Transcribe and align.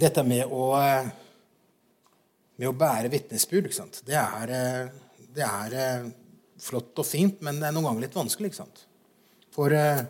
dette 0.00 0.24
med 0.26 0.48
å, 0.48 0.70
eh, 0.80 1.10
med 2.60 2.68
å 2.68 2.76
bære 2.76 3.10
vitnesbyrd? 3.12 3.70
Det 4.04 4.16
er, 4.16 4.54
eh, 4.56 4.88
det 5.34 5.44
er 5.46 5.76
eh, 5.76 6.08
flott 6.60 6.98
og 6.98 7.06
fint, 7.06 7.40
men 7.42 7.60
det 7.60 7.68
er 7.68 7.76
noen 7.76 7.90
ganger 7.90 8.06
litt 8.06 8.18
vanskelig. 8.18 8.52
For 9.54 9.72
eh, 9.72 10.04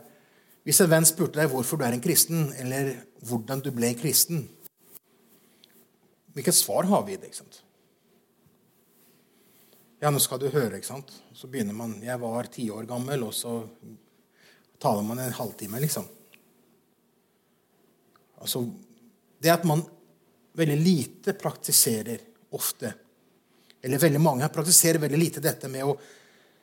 hvis 0.66 0.80
en 0.84 0.90
venn 0.92 1.08
spurte 1.08 1.40
deg 1.40 1.50
hvorfor 1.52 1.80
du 1.80 1.86
er 1.86 1.96
en 1.96 2.04
kristen, 2.04 2.52
eller 2.60 2.94
hvordan 3.26 3.62
du 3.64 3.70
ble 3.74 3.92
kristen, 3.98 4.48
hvilket 6.34 6.54
svar 6.54 6.86
har 6.90 7.04
vi 7.06 7.16
i 7.16 7.20
det? 7.20 7.30
ikke 7.30 7.42
sant? 7.42 7.62
Ja, 10.00 10.08
nå 10.08 10.20
skal 10.22 10.40
du 10.40 10.48
høre, 10.48 10.78
ikke 10.78 10.88
sant? 10.88 11.10
Så 11.36 11.48
begynner 11.50 11.76
man 11.76 11.98
Jeg 12.00 12.16
var 12.22 12.46
ti 12.48 12.70
år 12.72 12.86
gammel, 12.88 13.26
og 13.26 13.34
så 13.36 13.58
taler 14.80 15.04
man 15.04 15.18
en 15.20 15.34
halvtime, 15.36 15.80
liksom. 15.82 16.06
Altså, 18.40 18.64
Det 19.40 19.52
at 19.52 19.66
man 19.68 19.82
veldig 20.56 20.78
lite 20.80 21.36
praktiserer 21.38 22.26
ofte 22.50 22.92
Eller 23.82 23.98
veldig 23.98 24.20
mange 24.20 24.48
praktiserer 24.52 25.00
veldig 25.00 25.18
lite 25.18 25.40
dette 25.40 25.68
med 25.72 25.86
å 25.88 25.94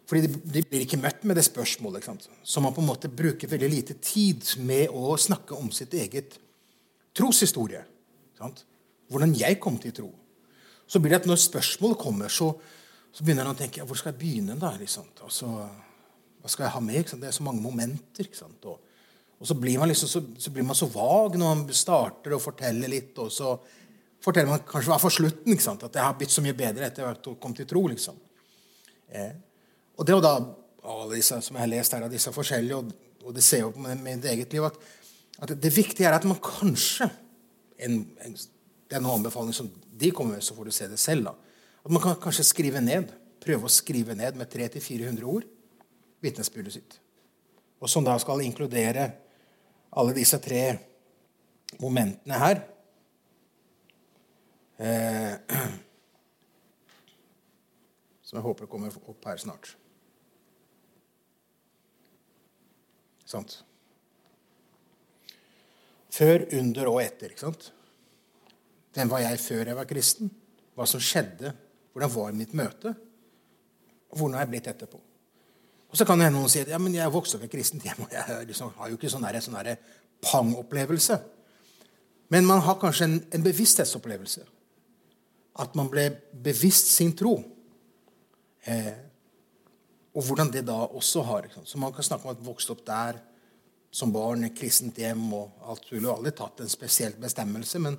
fordi 0.07 0.29
de, 0.31 0.61
blir 0.63 0.85
ikke 0.85 0.99
møtt 1.01 1.25
med 1.27 1.35
det 1.35 1.43
spørsmålet. 1.43 1.99
ikke 1.99 2.13
sant? 2.13 2.29
Så 2.43 2.61
man 2.63 2.71
på 2.71 2.79
en 2.79 2.87
måte 2.87 3.09
bruker 3.11 3.49
veldig 3.51 3.67
lite 3.67 3.97
tid 3.99 4.45
med 4.63 4.93
å 4.95 5.17
snakke 5.19 5.57
om 5.57 5.67
sitt 5.75 5.91
eget 5.99 6.37
troshistorie. 7.17 7.81
Sant? 8.37 8.63
Hvordan 9.11 9.35
jeg 9.35 9.59
kom 9.59 9.75
til 9.83 9.91
tro. 9.97 10.07
Så 10.87 11.01
blir 11.03 11.11
det 11.11 11.23
at 11.23 11.27
når 11.27 11.41
spørsmålet 11.43 11.99
kommer, 11.99 12.31
så, 12.31 12.53
så 13.11 13.25
begynner 13.25 13.49
han 13.49 13.57
å 13.57 13.59
tenke 13.59 13.83
hvor 13.83 13.99
skal 13.99 14.13
jeg 14.13 14.21
begynne. 14.21 14.55
da? 14.61 14.71
Liksom? 14.79 15.09
Altså, 15.27 15.51
hva 16.39 16.53
skal 16.53 16.69
jeg 16.69 16.75
ha 16.77 16.83
med? 16.87 17.11
Det 17.11 17.27
er 17.27 17.35
så 17.35 17.43
mange 17.43 17.65
momenter. 17.65 18.31
Og, 18.63 18.86
og, 19.39 19.47
så, 19.47 19.53
blir 19.53 19.85
liksom, 19.85 20.09
så, 20.09 20.21
så, 20.37 20.51
blir 20.51 20.65
man 20.65 20.75
så 20.75 20.87
vag 20.89 21.35
når 21.37 21.51
man 21.51 21.75
starter 21.75 22.33
å 22.33 22.41
fortelle 22.41 22.89
litt. 22.89 23.13
Og 23.21 23.29
så 23.33 23.51
forteller 24.23 24.49
man 24.49 24.63
kanskje 24.65 24.91
hva 24.91 24.99
for 25.01 25.13
slutten. 25.13 25.53
ikke 25.53 25.65
sant? 25.65 25.85
At 25.85 25.93
det 25.93 26.01
har 26.01 26.15
blitt 26.17 26.33
så 26.33 26.41
mye 26.45 26.57
bedre 26.57 26.87
etter 26.89 27.05
at 27.05 27.21
jeg 27.21 27.37
kom 27.41 27.53
til 27.57 27.67
tro. 27.69 27.83
liksom. 27.91 28.17
Eh. 29.13 29.35
Og 29.97 30.05
det 30.05 30.13
er 30.13 30.17
jo 30.17 30.25
da 30.25 30.33
alle 30.87 31.19
disse 31.19 31.37
som 31.43 31.57
jeg 31.57 31.65
har 31.65 31.71
lest 31.71 31.93
her, 31.93 32.05
av 32.07 32.13
disse 32.13 32.31
forskjellige, 32.33 32.79
og, 32.79 33.25
og 33.27 33.35
det 33.35 33.43
ser 33.45 33.65
jo 33.65 33.73
på 33.75 33.83
mitt 33.83 34.25
eget 34.31 34.53
liv, 34.55 34.65
at, 34.65 34.77
at, 35.41 35.53
det 35.53 35.73
viktige 35.75 36.07
er 36.07 36.15
at 36.15 36.27
man 36.27 36.39
kanskje 36.43 37.09
en, 37.83 38.05
en, 38.23 38.37
Det 38.87 38.95
er 38.95 39.01
noen 39.03 39.19
anbefaling 39.19 39.51
som 39.51 39.67
de 39.67 40.09
kommer 40.15 40.37
med, 40.37 40.43
så 40.47 40.55
får 40.55 40.69
du 40.69 40.71
se 40.71 40.85
det 40.87 40.99
selv. 41.01 41.27
da, 41.27 41.33
At 41.83 41.91
man 41.91 42.01
kan 42.01 42.15
kanskje 42.23 42.45
skrive 42.47 42.79
ned, 42.79 43.11
prøve 43.43 43.67
å 43.67 43.71
skrive 43.71 44.15
ned 44.15 44.39
med 44.39 44.47
300-400 44.47 45.27
ord 45.27 45.43
vitnesbyrdet 46.23 46.73
sitt. 46.73 46.95
Og 47.83 47.91
som 47.91 48.05
da 48.05 48.15
skal 48.21 48.41
inkludere 48.45 49.09
alle 49.91 50.15
disse 50.17 50.39
tre 50.43 50.63
momentene 51.81 52.39
her. 52.41 52.61
Eh, 54.77 55.33
som 58.27 58.37
jeg 58.37 58.45
håper 58.45 58.69
kommer 58.69 58.93
opp 59.07 59.29
her 59.29 59.39
snart. 59.41 59.73
Sant? 63.27 63.59
Før, 66.17 66.47
under 66.57 66.89
og 66.89 67.01
etter. 67.03 67.33
ikke 67.33 67.45
sant? 67.45 67.71
Hvem 68.95 69.11
var 69.11 69.21
jeg 69.25 69.41
før 69.43 69.69
jeg 69.69 69.77
var 69.77 69.89
kristen? 69.89 70.31
Hva 70.77 70.87
som 70.89 71.01
skjedde? 71.03 71.51
Hvordan 71.93 72.13
var 72.13 72.37
mitt 72.37 72.55
møte? 72.57 72.93
Hvordan 74.13 74.37
har 74.37 74.45
jeg 74.45 74.53
blitt 74.53 74.69
etterpå? 74.71 75.01
Og 75.87 75.97
Så 75.97 76.05
kan 76.05 76.19
noen 76.19 76.49
si 76.51 76.61
at 76.61 76.69
ja, 76.71 76.79
men 76.81 76.95
jeg 76.95 77.13
vokste 77.13 77.37
opp 77.37 77.45
i 77.47 77.51
kristent 77.51 77.85
hjem. 77.87 78.03
og 78.03 78.11
Jeg 78.11 78.47
liksom, 78.49 78.73
har 78.75 78.89
jo 78.91 78.97
ikke 78.99 79.11
sånn, 79.11 79.27
sånn 79.41 79.59
pang-opplevelse. 80.21 81.19
Men 82.33 82.45
man 82.45 82.61
har 82.65 82.79
kanskje 82.81 83.07
en, 83.07 83.17
en, 83.31 83.43
bevissthetsopplevelse. 83.43 84.43
At 85.63 85.77
man 85.79 85.87
ble 85.89 86.09
bevisst 86.43 86.91
sin 86.91 87.13
tro. 87.15 87.37
Eh, 88.67 88.93
og 90.17 90.27
hvordan 90.27 90.51
det 90.51 90.65
da 90.67 90.75
også 90.87 91.23
har. 91.23 91.47
Så 91.63 91.79
man 91.79 91.93
kan 91.93 92.03
snakke 92.03 92.27
om 92.27 92.35
at 92.35 92.45
vokste 92.45 92.75
opp 92.75 92.83
der 92.87 93.21
som 93.93 94.11
barn, 94.11 94.43
i 94.45 94.53
kristent 94.53 94.97
hjem 94.99 95.23
og 95.33 95.67
alt 95.71 95.87
mulig. 95.91 96.09
Aldri 96.11 96.33
tatt 96.35 96.61
en 96.61 96.71
spesiell 96.71 97.15
bestemmelse, 97.21 97.79
men 97.81 97.97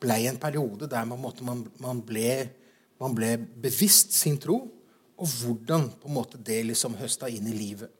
ble 0.00 0.16
i 0.22 0.28
en 0.30 0.40
periode 0.40 0.88
der 0.88 1.08
man, 1.08 1.20
man, 1.44 1.64
man, 1.82 2.02
ble, 2.06 2.30
man, 3.00 3.16
ble, 3.16 3.34
bevisst 3.60 4.14
sin 4.16 4.38
tro, 4.40 4.62
og 5.20 5.28
hvordan 5.28 5.90
på 6.00 6.08
en 6.08 6.16
måte 6.16 6.40
det 6.40 6.62
liksom 6.70 6.96
høsta 6.98 7.28
inn 7.28 7.48
i 7.50 7.56
livet. 7.56 7.90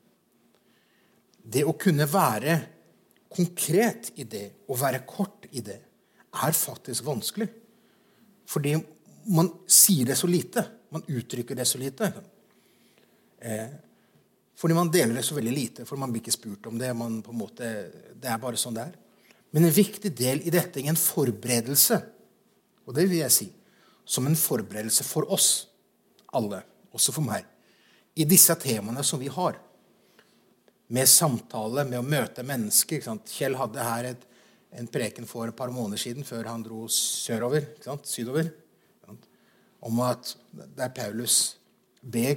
Det 1.41 1.65
å 1.69 1.77
kunne 1.79 2.07
være 2.09 2.57
konkret 3.31 4.13
i 4.21 4.27
det 4.29 4.47
og 4.69 4.81
være 4.81 5.05
kort 5.09 5.47
i 5.53 5.63
det 5.65 5.79
er 6.31 6.57
faktisk 6.57 7.05
vanskelig. 7.07 7.49
Fordi 8.51 8.75
man 9.31 9.51
sier 9.71 10.11
det 10.11 10.17
så 10.19 10.31
lite. 10.31 10.65
Man 10.91 11.05
uttrykker 11.07 11.59
det 11.59 11.67
så 11.69 11.79
lite. 11.79 12.11
Eh, 13.39 13.69
fordi 14.61 14.77
man 14.77 14.91
deler 14.93 15.17
det 15.17 15.25
så 15.25 15.37
veldig 15.37 15.53
lite, 15.55 15.85
for 15.89 15.97
man 15.97 16.13
blir 16.13 16.21
ikke 16.21 16.35
spurt 16.35 16.67
om 16.69 16.79
det. 16.81 16.91
Måte, 16.97 17.69
det 18.21 18.29
er 18.29 18.43
bare 18.43 18.61
sånn 18.61 18.77
det 18.77 18.89
er. 18.91 18.99
Men 19.57 19.67
en 19.67 19.75
viktig 19.75 20.13
del 20.17 20.43
i 20.47 20.53
dette 20.53 20.83
er 20.83 20.91
en 20.93 21.01
forberedelse, 21.01 21.97
og 22.87 22.95
det 22.95 23.07
vil 23.11 23.23
jeg 23.23 23.35
si, 23.35 23.49
som 24.05 24.27
en 24.27 24.39
forberedelse 24.39 25.07
for 25.07 25.31
oss 25.33 25.49
alle, 26.37 26.61
også 26.97 27.15
for 27.15 27.27
meg, 27.27 27.47
i 28.19 28.27
disse 28.29 28.55
temaene 28.61 29.05
som 29.07 29.21
vi 29.23 29.31
har. 29.33 29.59
Med 30.91 31.07
samtale, 31.07 31.85
med 31.87 32.01
å 32.01 32.07
møte 32.07 32.43
mennesker. 32.47 33.05
Kjell 33.31 33.55
hadde 33.59 33.87
her 33.87 34.09
et, 34.11 34.25
en 34.75 34.89
preken 34.91 35.27
for 35.29 35.51
et 35.51 35.57
par 35.57 35.71
måneder 35.75 36.03
siden, 36.03 36.27
før 36.27 36.51
han 36.51 36.65
dro 36.67 36.87
sørover, 36.91 37.69
sydover, 38.07 38.51
om 39.87 40.03
at 40.05 40.35
det 40.53 40.85
er 40.85 40.95
Paulus 40.95 41.37
ber. 42.03 42.35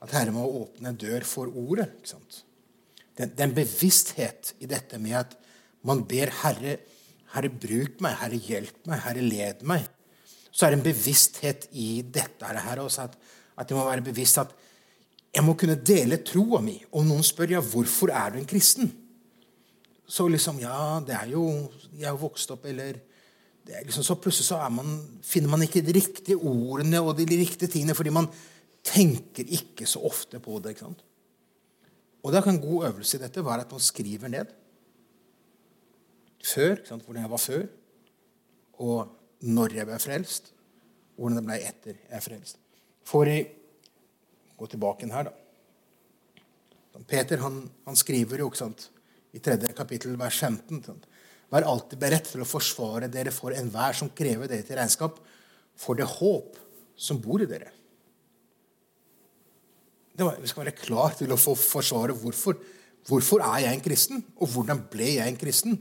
At 0.00 0.14
Herre 0.16 0.32
må 0.32 0.46
åpne 0.62 0.92
en 0.92 0.98
dør 0.98 1.26
for 1.28 1.52
ordet. 1.52 1.90
ikke 2.00 2.14
sant? 2.14 2.40
Det, 3.16 3.34
er 3.36 3.50
en 3.50 3.56
bevissthet 3.56 4.54
i 4.64 4.68
dette 4.70 4.98
med 4.98 5.18
at 5.18 5.36
man 5.84 6.04
ber 6.08 6.32
Herre, 6.40 6.78
Herre, 7.34 7.50
bruk 7.52 8.00
meg, 8.00 8.16
Herre, 8.22 8.38
hjelp 8.40 8.86
meg, 8.88 9.02
Herre, 9.04 9.24
led 9.24 9.64
meg. 9.68 9.84
Så 10.50 10.66
er 10.66 10.72
det 10.72 10.80
en 10.80 10.86
bevissthet 10.88 11.68
i 11.78 12.00
dette 12.02 12.48
her 12.48 12.80
også, 12.82 13.06
at, 13.06 13.18
at 13.60 13.70
jeg 13.70 13.76
må 13.76 13.84
være 13.86 14.04
bevisst 14.06 14.40
at 14.40 14.54
jeg 15.30 15.44
må 15.46 15.54
kunne 15.58 15.78
dele 15.86 16.22
troa 16.26 16.62
mi. 16.64 16.78
Om 16.96 17.06
noen 17.06 17.26
spør 17.26 17.54
ja, 17.54 17.62
hvorfor 17.62 18.10
er 18.10 18.32
du 18.32 18.40
en 18.40 18.48
kristen, 18.50 18.90
så 20.10 20.26
liksom 20.26 20.58
Ja, 20.58 20.98
det 21.06 21.14
er 21.14 21.28
jo 21.30 21.44
Jeg 21.94 22.08
har 22.08 22.16
vokst 22.18 22.50
opp, 22.50 22.64
eller 22.66 22.96
liksom, 23.84 24.02
Så 24.02 24.16
plutselig 24.18 24.48
så 24.48 24.58
man, 24.68 25.20
finner 25.22 25.52
man 25.52 25.62
ikke 25.62 25.84
de 25.86 25.94
riktige 25.94 26.36
ordene 26.36 27.00
og 27.00 27.16
de 27.18 27.28
riktige 27.30 27.70
tingene 27.70 27.94
fordi 27.94 28.10
man 28.10 28.26
tenker 28.82 29.44
ikke 29.46 29.86
så 29.86 30.00
ofte 30.02 30.40
på 30.40 30.58
det. 30.58 30.70
ikke 30.70 30.86
sant? 30.88 31.04
Og 32.22 32.32
da 32.32 32.40
kan 32.40 32.54
En 32.54 32.62
god 32.62 32.86
øvelse 32.88 33.16
i 33.16 33.20
dette 33.20 33.44
være 33.44 33.60
at 33.60 33.70
man 33.70 33.80
skriver 33.80 34.28
ned 34.28 34.46
før, 36.44 36.76
hvordan 36.88 37.22
jeg 37.22 37.30
var 37.30 37.36
før, 37.36 37.66
og 38.72 39.08
når 39.40 39.74
jeg 39.74 39.86
ble 39.86 39.98
frelst, 39.98 40.52
hvordan 41.16 41.36
det 41.36 41.44
ble 41.44 41.58
etter 41.60 41.92
jeg 41.92 42.16
er 42.16 42.24
frelst. 42.24 42.56
For 43.06 43.28
jeg 43.28 43.48
gå 44.58 44.68
tilbake 44.70 45.08
her, 45.10 45.30
da. 45.30 45.36
Peter 47.08 47.40
han, 47.40 47.62
han 47.86 47.96
skriver 47.96 48.42
jo 48.42 48.50
sant, 48.54 48.90
i 49.32 49.40
tredje 49.40 49.70
kapittel, 49.74 50.18
vers 50.20 50.36
15 50.36 50.82
sant? 50.84 51.06
Vær 51.50 51.66
alltid 51.66 51.98
beredt 51.98 52.28
til 52.30 52.44
å 52.44 52.46
forsvare 52.46 53.08
dere 53.10 53.32
for 53.34 53.56
enhver 53.56 53.96
som 53.96 54.12
krever 54.14 54.50
dere 54.50 54.66
til 54.66 54.78
regnskap, 54.78 55.16
for 55.80 55.98
det 55.98 56.06
håp 56.06 56.58
som 57.00 57.18
bor 57.22 57.42
i 57.42 57.48
dere 57.50 57.72
vi 60.20 60.50
skal 60.50 60.64
være 60.64 60.76
klar 60.76 61.16
til 61.18 61.32
å 61.32 61.38
få 61.40 61.54
forsvare 61.58 62.16
hvorfor. 62.16 62.58
Hvorfor 63.08 63.42
er 63.46 63.64
jeg 63.64 63.76
en 63.76 63.84
kristen, 63.84 64.24
og 64.36 64.52
hvordan 64.52 64.82
ble 64.92 65.14
jeg 65.16 65.32
en 65.32 65.38
kristen? 65.40 65.78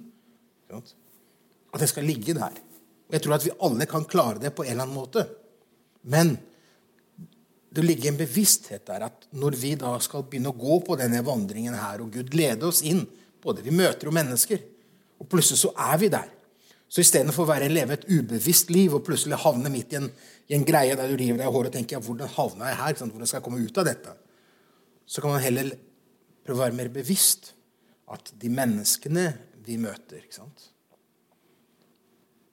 At 0.72 1.82
det 1.82 1.90
skal 1.92 2.08
ligge 2.08 2.36
der. 2.38 2.56
Og 3.10 3.18
Jeg 3.18 3.26
tror 3.26 3.36
at 3.36 3.46
vi 3.46 3.58
alle 3.66 3.88
kan 3.90 4.06
klare 4.08 4.40
det 4.40 4.54
på 4.56 4.64
en 4.64 4.72
eller 4.72 4.86
annen 4.86 4.96
måte. 4.96 5.26
Men 6.04 6.38
det 7.70 7.86
ligger 7.86 8.10
en 8.10 8.20
bevissthet 8.20 8.88
der 8.88 9.06
at 9.06 9.28
når 9.38 9.58
vi 9.62 9.76
da 9.78 9.94
skal 10.02 10.26
begynne 10.26 10.52
å 10.52 10.58
gå 10.58 10.80
på 10.88 10.98
denne 11.00 11.22
vandringen 11.26 11.78
her, 11.78 12.02
og 12.02 12.14
Gud 12.16 12.34
leder 12.38 12.72
oss 12.72 12.82
inn 12.82 13.06
både 13.40 13.64
Vi 13.64 13.72
møter 13.72 14.10
jo 14.10 14.12
mennesker, 14.12 14.60
og 15.22 15.28
plutselig 15.32 15.62
så 15.62 15.70
er 15.80 16.00
vi 16.02 16.10
der. 16.12 16.26
Så 16.92 17.00
istedenfor 17.00 17.46
å 17.46 17.52
være 17.54 17.70
leve 17.72 17.96
et 17.96 18.08
ubevisst 18.10 18.72
liv 18.74 18.92
og 18.98 19.06
plutselig 19.08 19.38
havne 19.40 19.72
midt 19.72 19.94
i 19.94 20.00
en, 20.02 20.10
i 20.50 20.58
en 20.58 20.66
greie 20.68 20.98
der 20.98 21.08
du 21.08 21.16
river 21.16 21.40
deg 21.40 21.48
i 21.48 21.54
håret 21.54 21.70
og 21.70 21.78
tenker 21.78 21.96
ja, 21.96 22.02
hvordan 22.04 22.34
havna 22.34 22.68
jeg 22.68 22.80
her? 22.82 22.98
Hvordan 23.00 23.30
skal 23.30 23.40
jeg 23.40 23.46
komme 23.46 23.62
ut 23.64 23.80
av 23.80 23.88
dette? 23.88 24.16
så 25.10 25.22
kan 25.22 25.34
man 25.34 25.42
heller 25.42 25.72
prøve 26.46 26.60
å 26.60 26.66
være 26.68 26.78
mer 26.78 26.90
bevisst 26.94 27.56
at 28.14 28.30
de 28.42 28.50
menneskene 28.54 29.32
vi 29.66 29.80
møter 29.82 30.22
ikke 30.22 30.38
sant? 30.38 30.68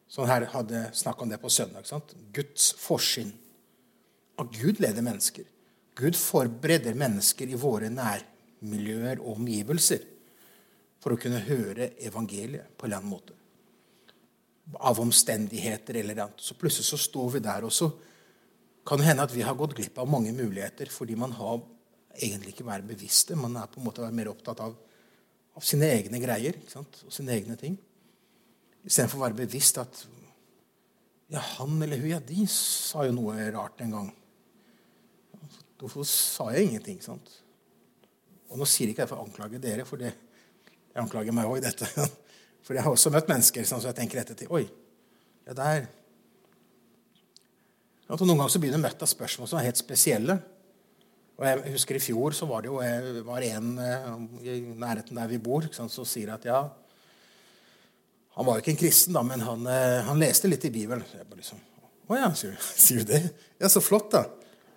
Sånn 0.08 0.30
her 0.30 0.46
hadde 0.54 0.86
snakk 0.96 1.20
om 1.20 1.28
det 1.28 1.36
på 1.42 1.50
søndag. 1.52 1.84
Ikke 1.84 1.92
sant? 1.92 2.14
Guds 2.32 2.70
forsyn. 2.80 3.34
At 4.40 4.52
Gud 4.52 4.80
leder 4.82 5.04
mennesker. 5.04 5.46
Gud 5.96 6.16
forbereder 6.18 6.96
mennesker 6.98 7.48
i 7.48 7.58
våre 7.58 7.88
nærmiljøer 7.92 9.22
og 9.22 9.38
omgivelser 9.38 10.04
for 11.00 11.14
å 11.14 11.20
kunne 11.20 11.40
høre 11.46 11.92
evangeliet 12.04 12.72
på 12.76 12.86
en 12.86 12.90
eller 12.90 13.02
annen 13.02 13.14
måte. 13.14 13.32
av 14.82 14.98
omstendigheter 14.98 15.94
eller 15.94 16.24
annet. 16.24 16.40
Så 16.42 16.56
plutselig 16.58 16.88
så 16.88 16.96
står 16.98 17.28
vi 17.36 17.40
der, 17.40 17.64
og 17.64 17.70
så 17.70 17.86
kan 18.86 18.98
det 18.98 19.06
hende 19.06 19.22
at 19.22 19.30
vi 19.30 19.44
har 19.46 19.54
gått 19.54 19.76
glipp 19.78 19.98
av 20.02 20.08
mange 20.10 20.32
muligheter 20.34 20.90
fordi 20.90 21.14
man 21.14 21.30
har 21.38 21.60
egentlig 22.16 22.54
ikke 22.54 22.66
vært 22.66 22.88
bevisste. 22.88 23.36
Man 23.38 23.54
er 23.56 23.70
på 23.70 23.78
en 23.78 23.86
måte 23.86 24.10
mer 24.10 24.32
opptatt 24.32 24.64
av, 24.64 24.74
av 25.54 25.62
sine 25.62 25.86
egne 25.94 26.18
greier 26.18 26.58
og 26.80 27.14
sine 27.14 27.36
egne 27.36 27.54
ting. 27.60 27.78
Istedenfor 28.86 29.20
å 29.20 29.24
være 29.28 29.40
bevisst 29.44 29.78
at 29.82 30.02
ja, 31.30 31.42
han 31.56 31.80
eller 31.82 31.98
hun 32.02 32.12
ja, 32.12 32.20
de 32.22 32.46
sa 32.50 33.06
jo 33.06 33.14
noe 33.16 33.48
rart 33.54 33.82
en 33.82 33.94
gang. 33.96 34.12
Hvorfor 35.80 36.06
sa 36.08 36.48
jeg 36.54 36.70
ingenting? 36.70 37.02
sant? 37.04 37.32
Og 38.48 38.60
nå 38.60 38.68
sier 38.68 38.88
jeg 38.88 38.94
ikke 38.94 39.04
det 39.04 39.10
for 39.10 39.20
å 39.20 39.26
anklage 39.26 39.60
dere, 39.60 39.84
for 39.88 40.00
det, 40.00 40.12
jeg 40.94 41.02
anklager 41.02 41.34
meg 41.36 41.50
òg 41.50 41.60
i 41.60 41.66
dette. 41.66 41.90
For 42.66 42.74
jeg 42.74 42.82
har 42.82 42.90
også 42.90 43.12
møtt 43.14 43.28
mennesker 43.30 43.62
så 43.62 43.76
jeg 43.78 43.94
tenker 43.94 44.18
etter 44.18 44.34
til 44.34 44.48
Oi, 44.50 44.64
ja, 45.46 45.52
der 45.54 45.84
at 48.06 48.22
Noen 48.22 48.38
ganger 48.38 48.52
så 48.54 48.60
blir 48.62 48.74
du 48.74 48.78
møtt 48.78 49.02
av 49.02 49.10
spørsmål 49.10 49.48
som 49.50 49.58
er 49.58 49.66
helt 49.66 49.80
spesielle. 49.80 50.36
Og 51.36 51.44
jeg 51.46 51.72
husker 51.74 51.98
I 51.98 52.02
fjor 52.02 52.36
så 52.38 52.46
var 52.48 52.62
det 52.62 52.70
jo 52.70 52.78
var 53.26 53.44
en 53.44 53.72
eh, 53.82 54.10
i 54.46 54.60
nærheten 54.78 55.18
der 55.18 55.30
vi 55.30 55.40
bor, 55.42 55.66
som 55.74 55.90
sier 55.90 56.32
at 56.32 56.46
ja 56.48 56.62
Han 58.36 58.46
var 58.46 58.56
jo 58.56 58.62
ikke 58.62 58.74
en 58.74 58.80
kristen, 58.80 59.16
da, 59.16 59.22
men 59.26 59.42
han, 59.42 59.66
eh, 59.66 60.04
han 60.06 60.20
leste 60.20 60.48
litt 60.48 60.64
i 60.68 60.72
Bibelen. 60.72 61.04
Så 61.08 61.18
jeg 61.18 61.28
bare 61.28 61.42
liksom, 61.42 61.60
Å 62.06 62.18
ja, 62.20 62.30
sier 62.38 62.54
du, 62.54 62.66
sier 62.86 63.02
du 63.02 63.12
det? 63.12 63.22
Ja, 63.60 63.70
så 63.72 63.82
flott, 63.84 64.10
da. 64.14 64.24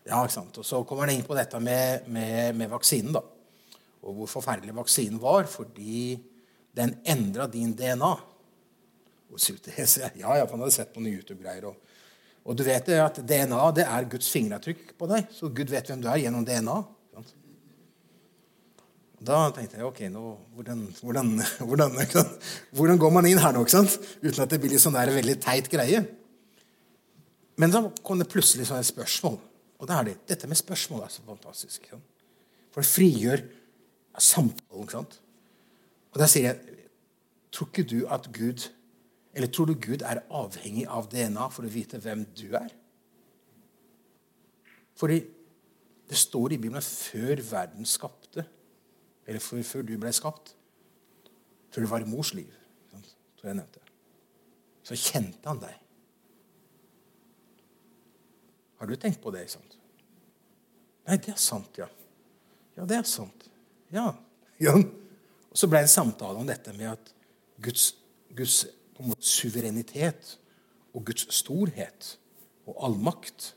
Ja, 0.10 0.24
ikke 0.24 0.34
sant? 0.34 0.58
Og 0.58 0.66
Så 0.66 0.82
kommer 0.90 1.06
han 1.06 1.14
inn 1.14 1.28
på 1.28 1.38
dette 1.38 1.60
med, 1.62 2.08
med, 2.10 2.58
med 2.58 2.72
vaksinen. 2.72 3.14
da. 3.14 3.22
Og 4.04 4.16
hvor 4.22 4.32
forferdelig 4.40 4.76
vaksinen 4.76 5.22
var 5.22 5.46
fordi 5.50 6.18
den 6.76 6.96
endra 7.06 7.48
din 7.52 7.76
DNA. 7.78 8.12
Og 9.30 9.40
så 9.42 9.54
jeg, 9.54 9.88
ja, 10.22 10.46
for 10.46 10.56
han 10.56 10.66
hadde 10.66 10.76
sett 10.76 10.94
på 10.94 11.04
noen 11.04 11.20
YouTube-greier. 11.20 11.68
Og, 11.70 11.98
og, 12.46 12.56
du 12.58 12.64
vet 12.66 12.90
at 12.98 13.20
DNA 13.22 13.66
det 13.78 13.86
er 13.86 14.08
Guds 14.10 14.32
fingeravtrykk 14.34 14.96
på 14.98 15.10
deg. 15.12 15.28
Så 15.36 15.52
Gud 15.54 15.70
vet 15.70 15.92
hvem 15.92 16.02
du 16.02 16.10
er 16.10 16.24
gjennom 16.24 16.48
DNA. 16.48 16.80
Da 19.20 19.50
tenkte 19.52 19.76
jeg 19.76 19.84
ok, 19.84 20.06
nå, 20.14 20.22
hvordan, 20.56 20.86
hvordan, 21.04 21.34
hvordan, 21.68 21.98
hvordan, 22.72 23.02
går 23.02 23.12
man 23.12 23.28
inn 23.28 23.42
her 23.44 23.52
nå? 23.52 23.66
ikke 23.66 23.76
sant? 23.76 23.98
Uten 24.24 24.46
at 24.46 24.54
det 24.54 24.62
blir 24.64 24.72
litt 24.72 24.84
sånn 24.84 24.96
der 24.96 25.12
veldig 25.12 25.36
teit 25.44 25.68
greie. 25.72 26.06
Men 27.60 27.74
da 27.74 27.84
kom 28.06 28.22
det 28.22 28.30
plutselig 28.32 28.70
sånn 28.70 28.80
et 28.80 28.88
spørsmål. 28.88 29.36
Og 29.80 29.88
det 29.88 29.96
er 29.96 30.08
det. 30.10 30.18
Dette 30.30 30.48
med 30.48 30.60
spørsmål 30.60 31.06
er 31.06 31.14
så 31.14 31.24
fantastisk. 31.26 31.88
Sant? 31.90 32.04
For 32.72 32.84
det 32.84 32.90
frigjør 32.90 33.46
samtalen. 34.20 34.84
ikke 34.84 34.98
sant? 34.98 35.22
Og 36.12 36.20
der 36.20 36.32
sier 36.32 36.52
jeg 36.52 36.76
Tror 37.50 37.66
ikke 37.72 37.90
du 37.90 38.04
at 38.06 38.28
Gud 38.30 38.68
Eller 39.34 39.48
tror 39.48 39.66
du 39.66 39.74
Gud 39.74 40.04
er 40.06 40.22
avhengig 40.30 40.86
av 40.86 41.08
DNA 41.10 41.48
for 41.54 41.66
å 41.66 41.72
vite 41.72 41.98
hvem 42.02 42.26
du 42.38 42.54
er? 42.58 42.70
Fordi 45.00 45.20
det 46.10 46.18
står 46.18 46.54
i 46.54 46.58
Bibelen 46.58 46.82
før 46.82 47.42
verden 47.52 47.86
skapte, 47.86 48.44
eller 49.28 49.40
før, 49.40 49.62
før 49.64 49.86
du 49.86 49.94
ble 50.02 50.12
skapt, 50.14 50.56
før 51.70 51.86
du 51.86 51.90
var 51.92 52.04
i 52.04 52.10
mors 52.10 52.34
liv, 52.34 52.50
tror 53.38 53.52
jeg 53.52 53.60
nevnte, 53.62 53.84
så 54.84 54.98
kjente 54.98 55.46
han 55.46 55.62
deg. 55.62 55.78
Har 58.80 58.88
du 58.88 58.96
tenkt 58.96 59.22
på 59.22 59.32
det? 59.36 59.46
sant? 59.52 59.78
Nei, 61.10 61.18
det 61.18 61.34
er 61.34 61.42
sant, 61.42 61.78
ja. 61.78 61.88
Ja, 62.78 62.86
det 62.88 63.00
er 63.00 63.08
sant. 63.08 63.50
Ja. 63.92 64.14
ja. 64.62 64.76
Og 65.50 65.58
så 65.58 65.68
ble 65.68 65.82
det 65.82 65.90
en 65.90 65.96
samtale 65.96 66.40
om 66.40 66.48
dette 66.48 66.72
med 66.78 66.94
at 66.94 67.12
Guds, 67.60 67.92
Guds 68.38 68.62
suverenitet 69.20 70.38
og 70.94 71.04
Guds 71.10 71.26
storhet 71.36 72.14
og 72.70 72.78
allmakt 72.88 73.54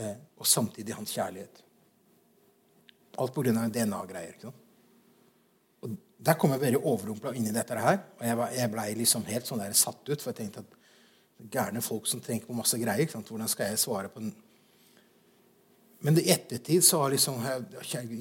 eh, 0.00 0.16
og 0.38 0.48
samtidig 0.48 0.96
hans 0.96 1.12
kjærlighet. 1.14 1.62
Alt 3.18 3.34
pga. 3.34 3.68
DNA-greier. 3.68 4.34
ikke 4.34 4.48
sant? 4.48 4.64
Og 5.82 5.96
Der 6.18 6.34
kom 6.34 6.50
jeg 6.54 6.64
veldig 6.64 6.82
overrumpla 6.82 7.34
inn 7.38 7.46
i 7.46 7.54
dette 7.54 7.78
her. 7.78 8.00
Og 8.18 8.26
jeg, 8.26 8.50
jeg 8.58 8.72
blei 8.72 8.88
liksom 8.98 9.26
helt 9.28 9.46
sånn 9.46 9.62
der 9.62 9.76
satt 9.78 10.02
ut. 10.08 10.18
For 10.18 10.32
jeg 10.32 10.40
tenkte 10.40 10.64
at 10.64 10.77
gærne 11.38 11.82
folk 11.84 12.06
som 12.10 12.20
tenker 12.24 12.50
på 12.50 12.56
masse 12.58 12.78
greier. 12.80 13.10
Hvordan 13.12 13.50
skal 13.50 13.70
jeg 13.70 13.82
svare 13.82 14.10
på 14.12 14.22
den? 14.22 14.32
Men 16.06 16.18
i 16.20 16.30
ettertid 16.30 16.84
så 16.86 17.02
har 17.02 17.14
liksom 17.14 17.40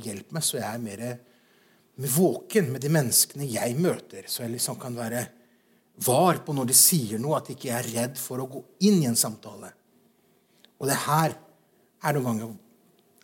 Hjelp 0.01 0.31
meg, 0.33 0.45
så 0.45 0.59
jeg 0.59 0.67
er 0.67 0.81
mer 0.81 1.03
våken 1.97 2.71
med 2.73 2.81
de 2.81 2.91
menneskene 2.93 3.49
jeg 3.49 3.77
møter. 3.81 4.29
Så 4.29 4.43
jeg 4.45 4.55
liksom 4.55 4.77
kan 4.81 4.97
være 4.97 5.25
var 6.05 6.43
på 6.45 6.53
når 6.53 6.69
de 6.69 6.77
sier 6.77 7.21
noe, 7.21 7.39
at 7.39 7.49
jeg 7.49 7.57
ikke 7.57 7.73
er 7.73 7.91
redd 7.95 8.21
for 8.21 8.41
å 8.41 8.49
gå 8.49 8.61
inn 8.85 9.01
i 9.01 9.09
en 9.09 9.17
samtale. 9.17 9.71
Og 10.77 10.85
det 10.89 10.97
her 11.07 11.33
er 12.05 12.17
noen 12.17 12.27
ganger 12.27 12.55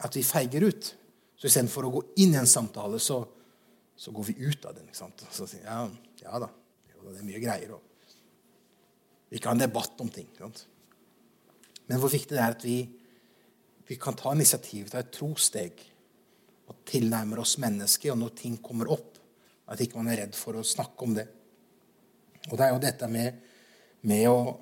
at 0.03 0.17
vi 0.17 0.25
feiger 0.25 0.65
ut. 0.65 0.89
Så 1.37 1.49
istedenfor 1.49 1.85
å 1.85 1.93
gå 1.93 2.01
inn 2.23 2.33
i 2.33 2.39
en 2.39 2.49
samtale, 2.49 2.97
så, 3.03 3.19
så 3.95 4.13
går 4.15 4.29
vi 4.31 4.37
ut 4.47 4.65
av 4.65 4.77
den. 4.77 4.89
ikke 4.89 5.03
sant? 5.03 5.25
Så 5.29 5.45
sier 5.49 5.65
jeg, 5.67 5.97
ja, 6.23 6.29
ja 6.31 6.41
da, 6.41 6.49
det 7.03 7.19
er 7.19 7.27
mye 7.27 7.41
greier. 7.43 7.75
også. 7.75 7.92
Vi 9.33 9.41
kan 9.41 9.55
ha 9.55 9.57
en 9.57 9.65
debatt 9.65 10.01
om 10.03 10.11
ting. 10.13 10.27
Sant? 10.37 10.67
Men 11.89 11.97
hvor 11.99 12.11
viktig 12.13 12.35
det 12.35 12.41
er 12.43 12.53
at 12.53 12.65
vi, 12.65 12.77
vi 13.89 13.97
kan 13.99 14.13
ta 14.17 14.31
initiativ 14.35 14.91
ta 14.91 15.01
et 15.01 15.09
trosteg 15.15 15.81
og 16.69 16.83
tilnærmer 16.87 17.41
oss 17.41 17.57
mennesket, 17.59 18.11
og 18.13 18.19
når 18.21 18.35
ting 18.37 18.59
kommer 18.63 18.91
opp, 18.93 19.17
at 19.73 19.81
ikke 19.81 19.97
man 19.97 20.11
er 20.11 20.21
redd 20.21 20.37
for 20.37 20.59
å 20.59 20.67
snakke 20.67 21.07
om 21.07 21.15
det. 21.17 21.25
Og 22.51 22.59
det 22.59 22.65
er 22.65 22.75
jo 22.75 22.83
dette 22.83 23.09
med, 23.09 23.39
med, 24.05 24.27
å, 24.29 24.53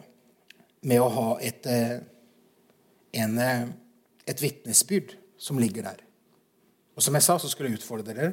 med 0.88 1.04
å, 1.04 1.10
ha 1.18 1.28
et, 1.44 1.68
eh, 1.68 1.98
en, 3.22 3.38
eh, 3.44 3.66
et 4.30 4.44
vitnesbyrd 4.44 5.18
som 5.42 5.60
ligger 5.60 5.90
der. 5.90 6.04
Og 6.96 7.04
som 7.04 7.18
jeg 7.18 7.26
sa, 7.26 7.36
så 7.42 7.50
skulle 7.52 7.74
jeg 7.74 7.82
utfordre 7.82 8.14
dere. 8.14 8.32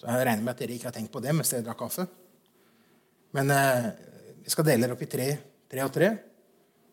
Så 0.00 0.08
jeg 0.08 0.26
regner 0.26 0.42
med 0.42 0.54
at 0.56 0.64
dere 0.64 0.74
ikke 0.74 0.90
har 0.90 0.96
tenkt 0.96 1.12
på 1.14 1.22
det 1.22 1.34
mens 1.36 1.52
dere 1.52 1.66
drakk 1.68 1.84
kaffe. 1.84 2.08
Men 3.36 3.52
eh, 3.54 3.92
vi 4.44 4.52
skal 4.52 4.66
dele 4.66 4.84
dere 4.84 4.96
opp 4.96 5.02
i 5.04 5.08
tre, 5.08 5.28
tre 5.70 5.84
og 5.84 5.92
tre. 5.92 6.10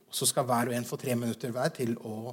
Og 0.07 0.15
så 0.15 0.27
skal 0.27 0.47
hver 0.47 0.71
og 0.71 0.75
en 0.75 0.87
få 0.87 0.99
tre 0.99 1.15
minutter 1.19 1.51
hver 1.55 1.73
til 1.75 1.93
å 2.07 2.31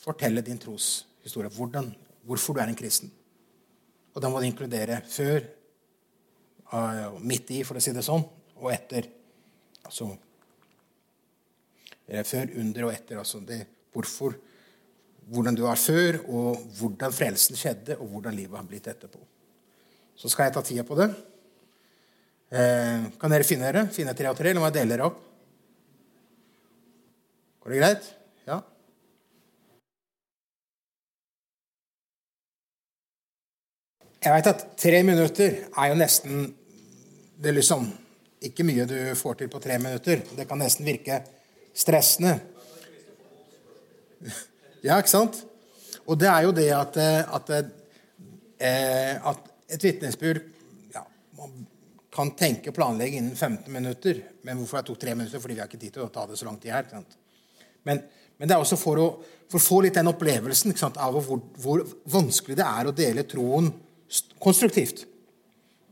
fortelle 0.00 0.44
din 0.44 0.60
troshistorie. 0.60 1.52
Hvordan, 1.52 1.90
hvorfor 2.24 2.56
du 2.56 2.62
er 2.62 2.72
en 2.72 2.78
kristen. 2.78 3.12
Og 4.16 4.22
da 4.24 4.30
må 4.32 4.40
det 4.40 4.48
inkludere 4.48 5.02
før, 5.08 5.44
midt 7.20 7.52
i, 7.54 7.62
for 7.64 7.78
å 7.78 7.82
si 7.84 7.92
det 7.94 8.04
sånn, 8.04 8.24
og 8.56 8.72
etter. 8.72 9.08
Altså 9.86 10.10
Før, 12.06 12.52
under 12.62 12.86
og 12.86 12.92
etter. 12.94 13.18
Altså 13.18 13.40
det, 13.42 13.60
hvorfor, 13.92 14.36
hvordan 15.28 15.56
du 15.58 15.64
var 15.66 15.78
før, 15.80 16.20
og 16.30 16.60
hvordan 16.78 17.12
frelsen 17.12 17.58
skjedde, 17.58 17.96
og 17.98 18.12
hvordan 18.12 18.36
livet 18.36 18.56
har 18.56 18.68
blitt 18.68 18.86
etterpå. 18.92 19.20
Så 20.16 20.30
skal 20.32 20.48
jeg 20.48 20.54
ta 20.56 20.62
tida 20.64 20.84
på 20.86 20.96
det. 20.96 21.10
Eh, 22.46 23.06
kan 23.18 23.32
dere 23.32 23.46
finne 23.46 23.66
dere? 23.66 23.88
Finne 23.90 24.14
tre 24.14 24.30
og 24.30 24.36
tre, 24.38 24.52
må 24.54 24.68
jeg 24.68 24.76
dele 24.78 24.94
dere 24.94 25.06
opp? 25.08 25.18
Går 27.64 27.72
det 27.74 27.80
greit? 27.80 28.04
Ja? 28.46 28.60
Jeg 34.22 34.34
veit 34.36 34.50
at 34.52 34.62
tre 34.78 35.00
minutter 35.06 35.58
er 35.66 35.90
jo 35.90 35.98
nesten 35.98 36.46
Det 37.36 37.50
er 37.50 37.58
liksom 37.58 37.88
ikke 38.46 38.64
mye 38.64 38.86
du 38.88 38.96
får 39.18 39.34
til 39.40 39.48
på 39.50 39.58
tre 39.60 39.76
minutter. 39.82 40.22
Det 40.36 40.46
kan 40.48 40.60
nesten 40.60 40.86
virke 40.86 41.18
stressende. 41.76 42.38
Ja, 44.84 44.96
ikke 44.96 45.10
sant? 45.10 45.42
Og 46.06 46.18
det 46.20 46.28
er 46.30 46.46
jo 46.46 46.54
det 46.54 46.68
at, 46.72 46.96
eh, 46.96 47.34
at, 47.36 47.50
eh, 48.60 49.28
at 49.30 49.50
et 49.74 49.84
vitnesbyrd 49.84 50.40
ja, 50.94 51.02
kan 52.16 52.32
tenke 52.38 52.72
planlegge 52.72 53.20
innen 53.20 53.36
15 53.36 53.72
minutter. 53.72 54.22
Men 54.42 54.60
hvorfor 54.60 54.80
jeg 54.80 54.88
tok 54.88 55.00
tre 55.00 55.14
minutter? 55.14 55.42
Fordi 55.42 55.56
vi 55.56 55.60
har 55.60 55.68
ikke 55.68 55.80
tid 55.82 55.96
til 55.96 56.06
å 56.06 56.12
ta 56.12 56.24
det 56.28 56.38
så 56.40 56.48
lang 56.48 56.56
tid 56.62 56.72
her. 56.72 56.86
Men, 57.84 58.00
men, 58.38 58.48
det 58.48 58.54
er 58.56 58.62
også 58.62 58.78
for 58.80 59.02
å, 59.02 59.08
for 59.50 59.60
å, 59.60 59.64
få 59.66 59.82
litt 59.84 59.98
den 59.98 60.08
opplevelsen 60.10 60.74
av 61.02 61.18
hvor, 61.26 61.42
hvor, 61.60 61.84
vanskelig 62.12 62.56
det 62.58 62.66
er 62.66 62.88
å 62.88 62.94
dele 62.96 63.26
troen 63.28 63.68
konstruktivt 64.42 65.04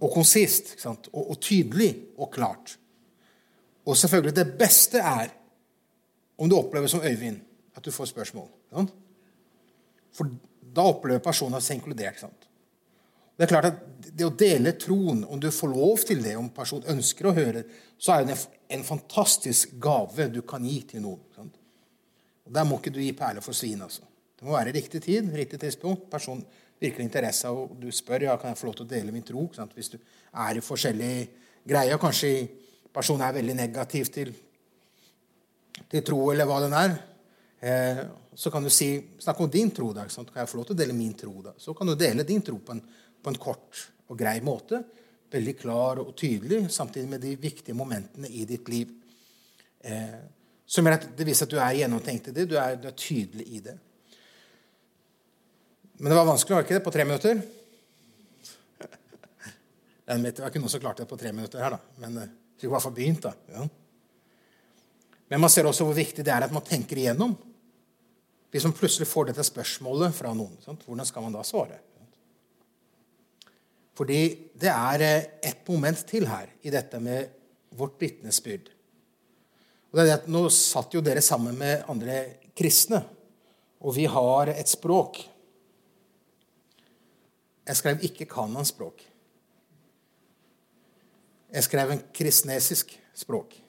og 0.01 0.15
konsist. 0.15 0.75
Og, 0.89 1.11
og, 1.21 1.37
tydelig 1.45 1.93
og 2.17 2.33
klart. 2.33 2.77
Og 3.85 3.99
selvfølgelig, 4.01 4.37
det 4.39 4.49
beste 4.59 5.05
er 5.05 5.35
om 6.41 6.49
du 6.51 6.57
opplever 6.57 6.91
som 6.91 7.05
Øyvind 7.05 7.43
at 7.77 7.85
du 7.85 7.93
får 7.93 8.11
spørsmål. 8.15 8.49
For 10.15 10.31
da 10.75 10.89
opplever 10.89 11.23
personen 11.23 11.63
seg 11.63 11.79
inkludert. 11.79 12.19
Sant? 12.23 12.49
Det 13.35 13.47
er 13.47 13.51
klart 13.51 13.69
at 13.71 13.83
det 14.15 14.27
å 14.27 14.35
dele 14.39 14.77
troen, 14.79 15.25
om 15.27 15.41
du 15.43 15.51
får 15.51 15.71
lov 15.73 16.05
til 16.07 16.23
det, 16.23 16.37
om 16.39 16.53
personen 16.55 16.87
ønsker 16.95 17.27
å 17.27 17.35
høre, 17.35 17.65
så 17.99 18.19
er 18.19 18.29
det 18.29 18.37
en 18.77 18.85
fantastisk 18.87 19.75
gave 19.83 20.29
du 20.31 20.41
kan 20.47 20.65
gi 20.67 20.81
til 20.93 21.03
noen. 21.03 21.23
Sant? 21.35 21.57
Og 22.45 22.53
Der 22.55 22.67
må 22.69 22.79
ikke 22.79 22.93
du 22.95 23.01
gi 23.03 23.15
perler 23.17 23.43
for 23.43 23.57
svin. 23.57 23.83
altså. 23.83 24.05
Det 24.39 24.47
må 24.47 24.55
være 24.55 24.75
riktig 24.77 25.03
tid, 25.03 25.33
riktig 25.35 25.59
tidspunkt. 25.61 26.11
Personen 26.11 26.45
virkelig 26.81 27.07
interesse, 27.07 27.49
og 27.49 27.77
du 27.81 27.89
spør 27.91 28.29
ja, 28.29 28.37
kan 28.37 28.53
jeg 28.53 28.61
få 28.61 28.69
lov 28.69 28.77
til 28.79 28.87
å 28.87 28.93
dele 28.93 29.15
min 29.15 29.25
tro. 29.27 29.49
Sant? 29.55 29.75
Hvis 29.75 29.95
du 29.95 29.99
er 29.99 30.59
i 30.59 30.65
forskjellige 30.65 31.27
greier, 31.67 31.99
Kanskje 31.99 32.33
personen 32.95 33.27
er 33.27 33.39
veldig 33.39 33.57
negativ 33.57 34.11
til, 34.15 34.35
til 35.91 36.05
tro, 36.07 36.21
eller 36.31 36.47
hva 36.47 36.61
den 36.63 36.77
er. 36.79 36.99
Eh, 37.65 38.05
så 38.35 38.51
kan 38.51 38.63
du 38.63 38.71
si, 38.71 38.91
snakke 39.19 39.43
om 39.43 39.51
din 39.51 39.71
tro. 39.71 39.93
da, 39.93 40.05
Kan 40.07 40.29
jeg 40.35 40.49
få 40.49 40.61
lov 40.61 40.67
til 40.67 40.77
å 40.77 40.83
dele 40.83 40.93
min 40.93 41.15
tro? 41.15 41.41
da? 41.43 41.55
Så 41.59 41.75
kan 41.75 41.87
du 41.87 41.95
dele 41.95 42.27
din 42.29 42.43
tro 42.43 42.59
på 42.59 42.77
en, 42.77 42.83
på 43.25 43.33
en 43.33 43.41
kort 43.41 43.87
og 44.11 44.19
grei 44.21 44.37
måte. 44.45 44.83
Veldig 45.35 45.57
klar 45.59 46.01
og 46.03 46.13
tydelig, 46.19 46.69
samtidig 46.71 47.09
med 47.11 47.25
de 47.25 47.35
viktige 47.41 47.77
momentene 47.77 48.29
i 48.29 48.45
ditt 48.49 48.69
liv. 48.71 48.93
Eh, 49.85 50.21
som 50.67 50.87
er 50.87 50.99
at 50.99 51.11
Det 51.17 51.27
viser 51.27 51.47
at 51.49 51.53
du 51.53 51.59
er 51.59 51.81
gjennomtenkt 51.81 52.31
i 52.31 52.37
det, 52.37 52.47
du 52.49 52.57
er, 52.61 52.77
du 52.81 52.89
er 52.89 52.97
tydelig 52.97 53.47
i 53.49 53.61
det. 53.65 53.75
Men 55.99 56.11
det 56.11 56.19
var 56.19 56.27
vanskelig, 56.27 56.57
var 56.57 56.67
ikke 56.67 56.79
det, 56.79 56.85
på 56.85 56.95
tre 56.95 57.05
minutter? 57.07 57.43
Det 60.05 60.41
var 60.41 60.51
ikke 60.51 60.61
noen 60.61 60.73
som 60.73 60.83
klarte 60.83 61.05
det 61.05 61.09
på 61.09 61.19
tre 61.21 61.33
minutter 61.33 61.63
her, 61.65 61.77
da. 61.77 62.01
Men 62.03 62.21
eh, 62.21 62.33
fikk 62.59 62.69
i 62.69 62.75
hvert 62.75 62.85
fall 62.85 62.97
begynt, 62.97 63.25
da. 63.25 63.35
Ja. 63.55 63.67
Men 65.33 65.41
man 65.41 65.51
ser 65.51 65.67
også 65.67 65.87
hvor 65.89 65.97
viktig 65.97 66.25
det 66.25 66.33
er 66.35 66.45
at 66.47 66.53
man 66.53 66.65
tenker 66.67 67.01
igjennom. 67.01 67.33
Hvis 68.53 68.67
man 68.69 68.77
plutselig 68.77 69.09
får 69.11 69.31
dette 69.31 69.47
spørsmålet 69.47 70.15
fra 70.15 70.35
noen, 70.37 70.55
sant? 70.63 70.85
hvordan 70.87 71.09
skal 71.09 71.25
man 71.25 71.35
da 71.35 71.41
svare? 71.47 71.81
Fordi 73.95 74.21
det 74.59 74.71
er 74.71 75.05
eh, 75.07 75.27
et 75.51 75.69
moment 75.71 76.01
til 76.09 76.27
her 76.31 76.51
i 76.63 76.73
dette 76.75 77.01
med 77.03 77.31
vårt 77.75 78.01
vitnesbyrd. 78.01 78.71
Og 79.91 79.99
det 79.99 80.03
er 80.03 80.11
det 80.11 80.19
at 80.23 80.33
Nå 80.33 80.49
satt 80.51 80.95
jo 80.95 81.03
dere 81.05 81.23
sammen 81.23 81.55
med 81.59 81.87
andre 81.91 82.25
kristne, 82.55 83.05
og 83.85 83.95
vi 83.95 84.09
har 84.11 84.51
et 84.55 84.71
språk 84.71 85.23
jeg 87.65 87.77
skrev 87.77 88.03
ikke 88.05 88.27
kanonspråk. 88.29 89.03
Jeg 91.55 91.65
skrev 91.65 91.91
en 91.95 92.03
kristnesisk 92.15 92.93
språk. 93.15 93.61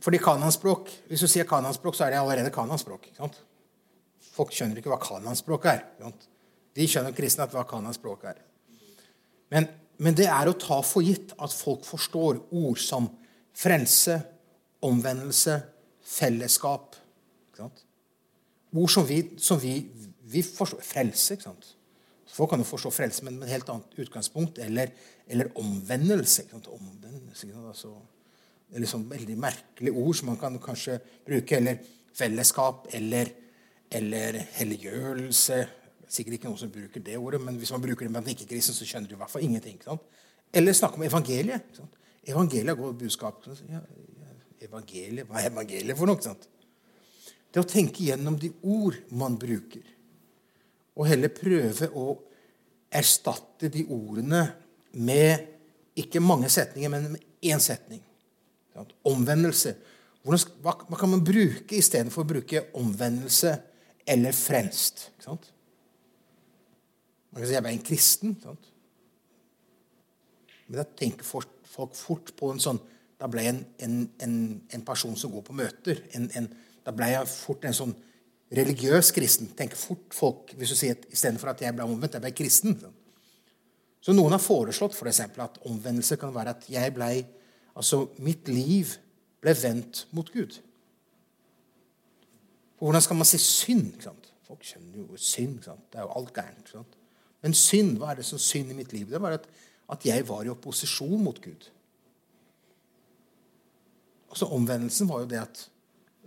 Fordi 0.00 0.18
kananspråk, 0.18 0.88
Hvis 1.08 1.20
du 1.20 1.26
sier 1.26 1.44
kananspråk, 1.44 1.94
så 1.94 2.04
er 2.04 2.10
det 2.10 2.18
allerede 2.18 2.50
kananspråk. 2.50 3.10
Folk 4.32 4.52
skjønner 4.52 4.76
ikke 4.76 4.88
hva 4.88 4.98
kananspråk 4.98 5.64
er. 5.64 5.84
De 6.76 6.86
skjønner 6.86 7.14
kristne 7.16 7.46
at 7.46 7.54
hva 7.54 7.64
kanonspråk 7.68 8.26
er. 8.30 8.40
Men, 9.50 9.66
men, 9.98 10.16
det 10.16 10.28
er 10.30 10.48
å 10.48 10.56
ta 10.58 10.78
for 10.86 11.02
gitt 11.04 11.34
at 11.38 11.54
folk 11.54 11.82
forstår 11.88 12.38
ord 12.50 12.78
som 12.80 13.08
frelse, 13.56 14.20
omvendelse, 14.86 15.58
fellesskap. 16.06 16.94
Ord 18.70 18.92
som 18.94 19.04
vi, 19.08 19.24
som 19.42 19.58
vi 19.60 19.80
vi 20.30 20.42
forstår 20.46 20.82
frelse. 20.84 21.34
ikke 21.34 21.48
sant? 21.48 21.72
Folk 22.30 22.52
kan 22.52 22.62
jo 22.62 22.68
forstå 22.68 22.92
frelse, 22.94 23.24
men 23.26 23.38
med 23.38 23.48
et 23.48 23.56
helt 23.56 23.70
annet 23.72 23.98
utgangspunkt. 24.04 24.60
Eller, 24.62 24.92
eller 25.26 25.50
omvendelse. 25.58 26.46
Omvendelse? 26.54 27.50
Altså, 27.68 27.94
det 28.68 28.78
er 28.78 28.84
liksom 28.84 29.08
veldig 29.10 29.38
merkelige 29.40 29.96
ord 29.98 30.16
som 30.16 30.30
man 30.30 30.38
kan 30.38 30.58
kanskje 30.62 31.00
bruke. 31.26 31.56
Eller 31.56 31.82
fellesskap. 32.14 32.86
Eller, 32.94 33.32
eller 33.90 34.38
helliggjørelse. 34.60 35.60
Sikkert 36.10 36.38
ikke 36.38 36.50
noen 36.50 36.58
som 36.58 36.72
bruker 36.74 37.02
det 37.06 37.18
ordet, 37.20 37.40
men 37.44 37.58
hvis 37.60 37.70
man 37.74 37.82
bruker 37.84 38.08
det 38.08 38.18
en 38.18 38.32
ikke-kristne, 38.32 38.74
så 38.74 38.86
skjønner 38.88 39.10
du 39.10 39.14
i 39.14 39.20
hvert 39.20 39.30
fall 39.30 39.46
ingenting. 39.46 39.76
ikke 39.78 39.92
sant? 39.92 40.22
Eller 40.52 40.74
snakke 40.74 40.98
om 40.98 41.06
evangeliet. 41.06 41.68
ikke 41.68 41.84
sant? 41.84 42.00
Evangeliet 42.26 42.78
går 42.78 42.96
budskap. 42.98 43.46
Ja, 43.70 43.80
evangeliet, 44.66 45.28
Hva 45.28 45.38
er 45.40 45.52
evangeliet 45.52 45.96
for 45.98 46.10
noe? 46.10 46.18
ikke 46.18 46.32
sant? 46.32 46.48
Det 47.50 47.62
å 47.62 47.66
tenke 47.66 48.04
gjennom 48.06 48.36
de 48.38 48.50
ord 48.62 48.98
man 49.10 49.38
bruker 49.38 49.86
og 51.00 51.06
heller 51.08 51.32
prøve 51.32 51.88
å 51.96 52.12
erstatte 52.90 53.70
de 53.72 53.86
ordene 53.88 54.42
med 54.98 55.46
ikke 56.00 56.22
mange 56.22 56.50
setninger, 56.52 56.90
men 56.92 57.12
med 57.14 57.24
én 57.46 57.62
setning. 57.62 58.02
Omvendelse. 59.06 59.74
Hva, 60.24 60.74
kan 60.98 61.12
man 61.12 61.24
bruke 61.24 61.78
istedenfor 61.78 62.24
å 62.24 62.30
bruke 62.34 62.66
omvendelse 62.76 63.54
eller 64.08 64.36
frelst? 64.36 65.08
Man 67.30 67.42
kan 67.42 67.48
si 67.48 67.56
jeg 67.56 67.64
ble 67.64 67.72
en 67.76 67.86
kristen. 67.86 68.36
Sant? 68.42 68.70
Men 70.66 70.80
da 70.82 70.86
tenker 70.86 71.26
folk 71.26 71.96
fort 71.98 72.32
på 72.38 72.52
en 72.52 72.62
sånn 72.62 72.78
Da 73.20 73.28
ble 73.28 73.42
jeg 73.44 73.52
en, 73.52 73.64
en, 73.84 73.96
en, 74.24 74.36
en 74.72 74.84
person 74.86 75.16
som 75.18 75.32
går 75.34 75.42
på 75.44 75.52
møter. 75.52 75.98
da 76.84 76.92
ble 76.96 77.10
jeg 77.10 77.28
fort 77.28 77.66
en 77.68 77.76
sånn 77.76 77.92
religiøs 78.50 79.10
kristen. 79.12 79.50
tenker 79.56 79.76
fort 79.76 80.14
folk 80.16 80.54
hvis 80.56 80.72
du 80.72 80.78
sier 80.78 80.96
at 80.96 81.04
istedenfor 81.12 81.52
at 81.52 81.60
jeg 81.60 81.76
ble 81.76 81.84
omvendt, 81.84 82.16
jeg 82.16 82.24
ble 82.24 82.32
kristen. 82.32 82.78
Så 84.00 84.14
noen 84.16 84.32
har 84.32 84.40
foreslått 84.40 84.96
for 84.96 85.10
eksempel, 85.10 85.44
at 85.44 85.60
omvendelse 85.68 86.16
kan 86.16 86.32
være 86.34 86.56
at 86.56 86.64
jeg 86.72 86.94
ble, 86.96 87.10
altså 87.76 88.06
mitt 88.24 88.48
liv 88.48 88.96
ble 89.44 89.52
vendt 89.52 90.06
mot 90.16 90.32
Gud. 90.32 90.56
For 92.78 92.88
hvordan 92.88 93.04
skal 93.04 93.20
man 93.20 93.28
si 93.28 93.38
synd? 93.44 93.92
Ikke 93.92 94.08
sant? 94.08 94.32
Folk 94.48 94.64
skjønner 94.64 95.04
jo 95.04 95.20
synd. 95.20 95.60
Ikke 95.60 95.68
sant? 95.68 95.84
Det 95.92 96.00
er 96.00 96.08
jo 96.08 96.16
alt 96.16 96.32
gærent. 96.40 96.96
Men 97.44 97.56
synd, 97.56 97.96
hva 98.00 98.12
er 98.12 98.20
det 98.20 98.28
som 98.28 98.40
synd 98.42 98.72
i 98.72 98.76
mitt 98.76 98.92
liv? 98.92 99.08
Det 99.10 99.20
var 99.22 99.38
at, 99.38 99.46
at 99.90 100.06
jeg 100.06 100.26
var 100.28 100.44
i 100.44 100.52
opposisjon 100.52 101.20
mot 101.24 101.40
Gud. 101.40 101.68
Altså 104.30 104.50
Omvendelsen 104.54 105.08
var 105.10 105.24
jo 105.24 105.30
det 105.30 105.40
at 105.42 105.64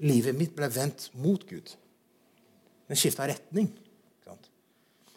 livet 0.03 0.35
mitt 0.35 0.55
ble 0.57 0.67
vendt 0.73 1.07
mot 1.21 1.43
Gud. 1.47 1.75
Den 2.89 2.99
skifta 2.99 3.27
retning. 3.29 3.69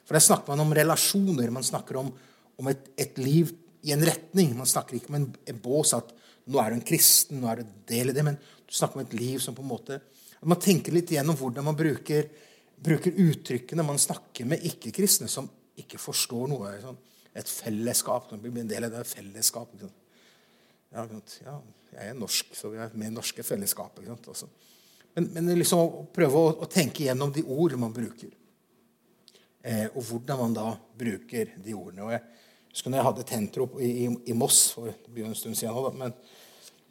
For 0.06 0.14
der 0.14 0.22
snakker 0.22 0.52
man 0.52 0.62
om 0.62 0.74
relasjoner. 0.76 1.50
Man 1.50 1.66
snakker 1.66 1.98
om, 1.98 2.12
om 2.60 2.68
et, 2.70 2.92
et, 2.94 3.18
liv 3.18 3.50
i 3.82 3.92
en 3.94 4.04
retning. 4.06 4.54
Man 4.54 4.68
snakker 4.70 4.98
ikke 4.98 5.10
om 5.10 5.18
en, 5.18 5.26
en 5.50 5.62
bås 5.62 5.96
at 5.96 6.12
nå 6.46 6.60
er 6.62 6.70
du 6.70 6.76
en 6.76 6.86
kristen, 6.86 7.40
nå 7.42 7.50
er 7.50 7.60
du 7.60 7.72
del 7.90 8.12
i 8.12 8.14
det. 8.14 8.22
Men 8.26 8.38
du 8.38 8.74
snakker 8.74 9.00
om 9.00 9.06
et 9.06 9.16
liv 9.18 9.42
som 9.42 9.56
på 9.56 9.64
en 9.66 9.72
måte 9.72 10.00
Man 10.46 10.60
tenker 10.62 10.94
litt 10.94 11.10
igjennom 11.10 11.34
hvordan 11.40 11.64
man 11.66 11.74
bruker, 11.74 12.28
bruker 12.78 13.16
uttrykkene 13.18 13.82
man 13.82 13.98
snakker 13.98 14.46
med 14.46 14.62
ikke-kristne 14.68 15.26
som 15.32 15.48
ikke 15.83 16.00
forstår 16.00 16.50
noe. 16.50 16.73
Sånn, 16.83 16.99
et 17.37 17.50
fellesskap. 17.50 18.30
Man 18.33 18.42
blir 18.45 18.62
en 18.64 18.71
del 18.71 18.88
av 18.88 18.95
det 18.95 19.04
fellesskapet. 19.09 19.85
Ja, 20.95 21.04
ja, 21.45 21.56
jeg 21.92 22.12
er 22.12 22.16
norsk, 22.16 22.54
så 22.56 22.71
vi 22.73 22.80
er 22.80 22.95
med 22.97 23.11
i 23.11 23.16
norske 23.16 23.45
fellesskapet. 23.45 24.09
Også. 24.33 24.49
Men, 25.16 25.28
men 25.35 25.52
liksom 25.59 26.09
prøve 26.14 26.40
å, 26.40 26.54
å, 26.64 26.68
tenke 26.71 27.04
gjennom 27.06 27.33
de 27.35 27.45
ord 27.45 27.76
man 27.80 27.95
bruker. 27.95 28.33
Eh, 29.66 29.88
og 29.92 30.02
hvordan 30.06 30.40
man 30.40 30.56
da 30.56 30.71
bruker 30.97 31.56
de 31.61 31.76
ordene. 31.76 32.06
Og 32.06 32.14
jeg 32.14 32.23
husker 32.71 32.92
når 32.92 33.00
jeg 33.00 33.09
hadde 33.11 33.28
tentrop 33.33 33.78
i, 33.80 33.90
i, 34.04 34.09
i 34.30 34.37
Moss 34.37 34.61
for 34.76 34.92
det 34.92 35.12
blir 35.12 35.28
en 35.28 35.37
stund 35.37 35.59
siden, 35.59 35.97
men, 35.99 36.12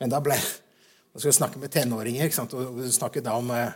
men 0.02 0.12
da 0.12 0.22
ble 0.24 0.36
jeg 0.36 1.38
snakke 1.38 1.62
med 1.62 1.72
tenåringer. 1.72 2.28
ikke 2.28 2.38
sant? 2.38 2.54
Og 2.58 2.82
snakke 2.92 3.24
da 3.24 3.38
om, 3.40 3.54
eh, 3.56 3.72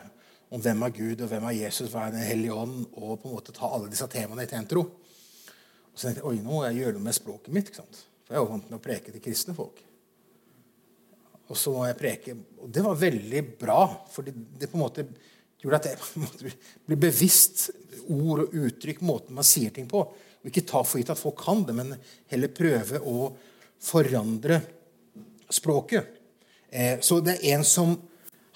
om, 0.50 0.62
hvem 0.62 0.86
er 0.86 0.96
Gud, 0.96 1.22
og 1.22 1.30
hvem 1.32 1.46
er 1.50 1.58
Jesus, 1.60 1.92
hva 1.94 2.08
er 2.08 2.16
Den 2.16 2.26
hellige 2.26 2.56
ånd, 2.58 2.88
og 2.98 3.20
på 3.22 3.30
en 3.30 3.36
måte 3.38 3.56
ta 3.56 3.70
alle 3.70 3.92
disse 3.92 4.08
temaene 4.10 4.46
i 4.48 4.50
Tentro. 4.50 4.86
Og 4.86 5.94
så 5.94 6.08
tenkte 6.08 6.24
jeg 6.24 6.30
oi, 6.30 6.40
nå 6.42 6.54
må 6.54 6.64
jeg 6.66 6.80
gjøre 6.82 6.98
noe 6.98 7.06
med 7.06 7.18
språket 7.18 7.54
mitt. 7.54 7.70
ikke 7.70 7.84
sant? 7.84 8.02
For 8.26 8.34
jeg 8.34 8.40
er 8.40 8.46
jo 8.46 8.52
vant 8.54 8.70
med 8.70 8.80
å 8.80 8.84
preke 8.84 9.14
til 9.14 9.24
kristne 9.24 9.56
folk. 9.58 9.84
Og 11.50 11.58
så 11.58 11.74
må 11.74 11.86
jeg 11.88 11.98
preke. 11.98 12.38
Og 12.62 12.72
det 12.74 12.86
var 12.86 12.98
veldig 13.02 13.44
bra, 13.60 13.82
for 14.10 14.26
det, 14.26 14.36
det 14.62 14.70
på 14.70 14.78
en 14.78 14.86
måte 14.86 15.06
gjorde 15.60 15.80
at 15.82 15.90
jeg 15.92 16.24
måtte 16.24 16.52
bli 16.88 16.98
bevisst 17.00 17.70
ord 18.10 18.46
og 18.46 18.58
uttrykk, 18.58 19.02
måten 19.06 19.38
man 19.38 19.48
sier 19.48 19.74
ting 19.76 19.90
på. 19.90 20.04
Og 20.40 20.50
ikke 20.52 20.68
ta 20.70 20.82
for 20.86 21.02
gitt 21.02 21.12
at 21.14 21.20
folk 21.20 21.42
kan 21.42 21.66
det, 21.68 21.76
men 21.76 21.96
heller 22.32 22.54
prøve 22.56 23.02
å 23.02 23.32
forandre 23.84 24.62
språket. 25.52 26.16
Eh, 26.70 27.00
så 27.02 27.20
det 27.26 27.40
er 27.40 27.58
en 27.58 27.66
som 27.68 27.96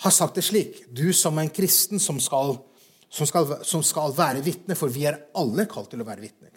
har 0.03 0.11
sagt 0.11 0.35
det 0.35 0.43
slik. 0.43 0.83
Du 0.91 1.13
som 1.15 1.37
en 1.39 1.49
kristen 1.49 1.99
som 1.99 2.19
skal, 2.19 2.57
som 3.09 3.27
skal, 3.29 3.57
som 3.63 3.83
skal 3.85 4.15
være 4.17 4.43
vitne, 4.43 4.75
for 4.75 4.91
vi 4.91 5.05
er 5.07 5.21
alle 5.39 5.65
kalt 5.71 5.93
til 5.93 6.03
å 6.03 6.07
være 6.07 6.25
vitne. 6.25 6.51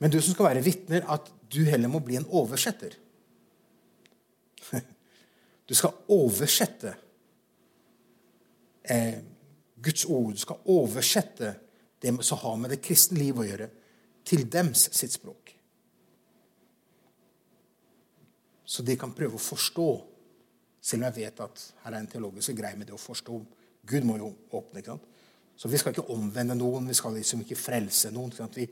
Men 0.00 0.12
du 0.12 0.20
som 0.20 0.34
skal 0.34 0.50
være 0.50 0.64
vitner, 0.64 1.04
at 1.08 1.28
du 1.52 1.62
heller 1.68 1.92
må 1.92 2.00
bli 2.04 2.20
en 2.20 2.28
oversetter. 2.32 2.96
Du 5.64 5.72
skal 5.72 5.94
oversette 6.12 6.90
eh, 8.92 9.14
Guds 9.80 10.02
ord. 10.04 10.34
Du 10.36 10.42
skal 10.42 10.58
oversette 10.68 11.54
det 12.04 12.12
som 12.20 12.42
har 12.42 12.58
med 12.60 12.74
det 12.74 12.82
kristne 12.84 13.16
liv 13.16 13.38
å 13.40 13.46
gjøre, 13.48 13.70
til 14.28 14.44
dems 14.44 14.82
sitt 14.92 15.14
språk. 15.16 15.54
Så 18.64 18.84
de 18.84 18.96
kan 19.00 19.16
prøve 19.16 19.38
å 19.38 19.40
forstå, 19.40 19.88
selv 20.84 21.00
om 21.00 21.06
jeg 21.08 21.16
vet 21.22 21.40
at 21.40 21.62
her 21.84 21.94
er 21.94 22.02
en 22.02 22.10
teologisk 22.12 22.56
greie 22.58 22.76
med 22.76 22.90
det 22.90 22.96
å 22.96 23.00
forstå. 23.00 23.38
Gud 23.88 24.04
må 24.04 24.18
jo 24.20 24.34
åpne. 24.52 24.82
ikke 24.82 24.92
sant? 24.92 25.06
Så 25.56 25.70
vi 25.70 25.78
skal 25.80 25.94
ikke 25.94 26.10
omvende 26.12 26.56
noen, 26.58 26.88
vi 26.90 26.96
skal 26.98 27.14
liksom 27.16 27.44
ikke 27.44 27.56
frelse 27.56 28.10
noen. 28.12 28.32
Vi, 28.54 28.66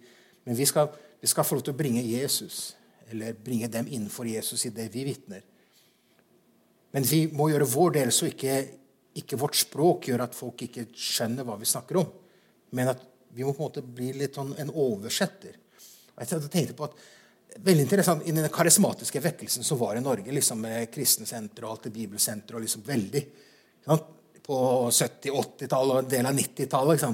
men 0.45 0.59
vi 0.59 0.67
skal, 0.69 0.91
vi 1.21 1.31
skal 1.31 1.47
få 1.47 1.57
lov 1.57 1.65
til 1.69 1.77
å 1.77 1.79
bringe 1.79 2.03
Jesus, 2.03 2.75
eller 3.09 3.37
bringe 3.39 3.71
dem 3.71 3.89
innenfor 3.89 4.29
Jesus 4.29 4.67
i 4.67 4.75
det 4.75 4.89
vi 4.93 5.07
vitner. 5.07 5.45
Men 6.93 7.07
vi 7.09 7.25
må 7.33 7.49
gjøre 7.49 7.71
vår 7.73 7.97
del, 7.97 8.13
så 8.13 8.29
ikke, 8.29 8.59
ikke, 9.23 9.39
vårt 9.41 9.57
språk 9.57 10.11
gjør 10.11 10.27
at 10.27 10.37
folk 10.37 10.67
ikke 10.67 10.91
skjønner 10.93 11.47
hva 11.49 11.57
vi 11.61 11.71
snakker 11.71 12.03
om. 12.03 12.11
Men 12.77 12.93
at 12.93 13.07
vi 13.33 13.47
må 13.47 13.55
på 13.55 13.63
en 13.63 13.71
måte 13.71 13.85
bli 13.85 14.11
litt 14.19 14.37
sånn 14.37 14.53
en 14.61 14.73
oversetter. 14.75 15.57
Jeg 16.19 16.43
tenkte 16.53 16.77
på 16.77 16.91
at 16.91 16.99
veldig 17.61 17.85
interessant 17.85 18.27
i 18.27 18.35
den 18.35 18.49
karismatiske 18.53 19.21
vekkelsen 19.23 19.67
som 19.67 19.79
var 19.81 19.97
i 19.97 20.05
Norge, 20.05 20.33
liksom 20.33 20.63
med 20.65 20.91
kristensenter 20.93 21.67
og 21.67 21.75
alt 21.75 21.89
det 21.89 21.95
bibelsenter 21.95 22.57
og 22.57 22.65
liksom 22.65 22.85
veldig 22.87 23.23
sant? 23.87 24.11
På 24.43 24.57
70-, 24.91 25.31
80-tallet 25.31 25.95
og 25.95 25.99
en 26.01 26.09
del 26.11 26.27
av 26.27 26.35
90-tallet. 26.35 27.05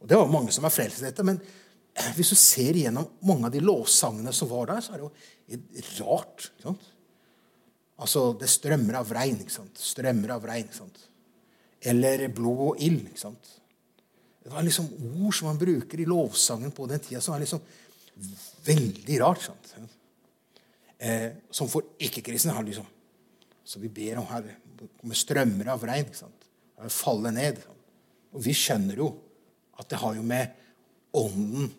Og 0.00 0.06
Det 0.08 0.16
var 0.16 0.30
mange 0.32 0.54
som 0.54 0.64
var 0.64 0.72
frelst 0.72 1.02
i 1.02 1.10
dette. 1.10 1.26
Men 1.28 1.36
hvis 2.16 2.32
du 2.32 2.38
ser 2.40 2.78
igjennom 2.78 3.10
mange 3.28 3.50
av 3.50 3.52
de 3.52 3.60
lovsangene 3.60 4.32
som 4.32 4.48
var 4.48 4.70
der, 4.70 4.80
så 4.80 4.94
er 4.94 5.02
det 5.02 5.08
jo 5.10 6.06
rart. 6.06 6.46
ikke 6.48 6.64
Sant? 6.64 6.88
Altså, 8.00 8.22
det 8.40 8.48
strømmer 8.48 8.96
av 9.02 9.12
regn. 9.12 9.42
Ikke 9.44 9.58
sant? 9.58 9.76
Strømmer 9.76 10.32
av 10.38 10.48
regn. 10.48 10.70
Ikke 10.70 10.80
sant? 10.80 11.04
Eller 11.92 12.24
blod 12.32 12.64
og 12.70 12.80
ild. 12.80 13.04
Ikke 13.10 13.24
sant? 13.26 13.52
Det 14.40 14.52
var 14.54 14.64
liksom 14.64 14.88
ord 15.20 15.36
som 15.36 15.50
man 15.50 15.60
bruker 15.60 16.00
i 16.00 16.08
lovsangen 16.08 16.72
på 16.72 16.88
den 16.88 17.04
tida, 17.04 17.20
som 17.20 17.36
er 17.36 17.44
liksom 17.44 17.60
veldig 18.66 19.20
rart. 19.22 19.42
sant? 19.42 19.96
Eh, 20.98 21.30
som 21.50 21.68
for 21.68 21.96
ikke-kristne 21.98 22.52
har 22.52 22.64
liksom 22.66 22.86
Så 23.64 23.78
vi 23.78 23.88
ber 23.88 24.18
om 24.18 24.26
her 24.26 24.56
med 25.02 25.16
strømmer 25.16 25.68
av 25.68 25.84
regn. 25.84 26.06
ikke 26.06 26.16
sant? 26.16 26.48
Falle 26.88 27.30
ned. 27.30 27.60
Og 28.32 28.42
vi 28.42 28.52
skjønner 28.52 28.96
jo 28.96 29.12
at 29.78 29.88
det 29.88 29.98
har 29.98 30.14
jo 30.14 30.22
med 30.22 30.50
ånden 31.14 31.70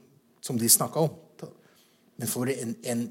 som 0.41 0.57
de 0.57 0.69
snakka 0.69 0.99
om. 0.99 1.09
Men 2.15 2.29
for 2.29 2.49
en, 2.49 2.75
en, 2.83 3.03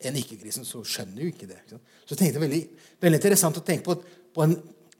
en 0.00 0.16
ikke-kristen 0.16 0.64
så 0.64 0.82
skjønner 0.82 1.22
jo 1.22 1.30
ikke 1.32 1.46
det. 1.46 1.60
Ikke 1.66 1.80
så 2.08 2.16
tenkte 2.16 2.38
jeg 2.38 2.44
veldig, 2.46 2.60
veldig 3.04 3.18
interessant 3.20 3.60
å 3.60 3.64
tenke 3.64 3.84
på, 3.84 3.96
på, 4.34 4.44
en, 4.46 4.54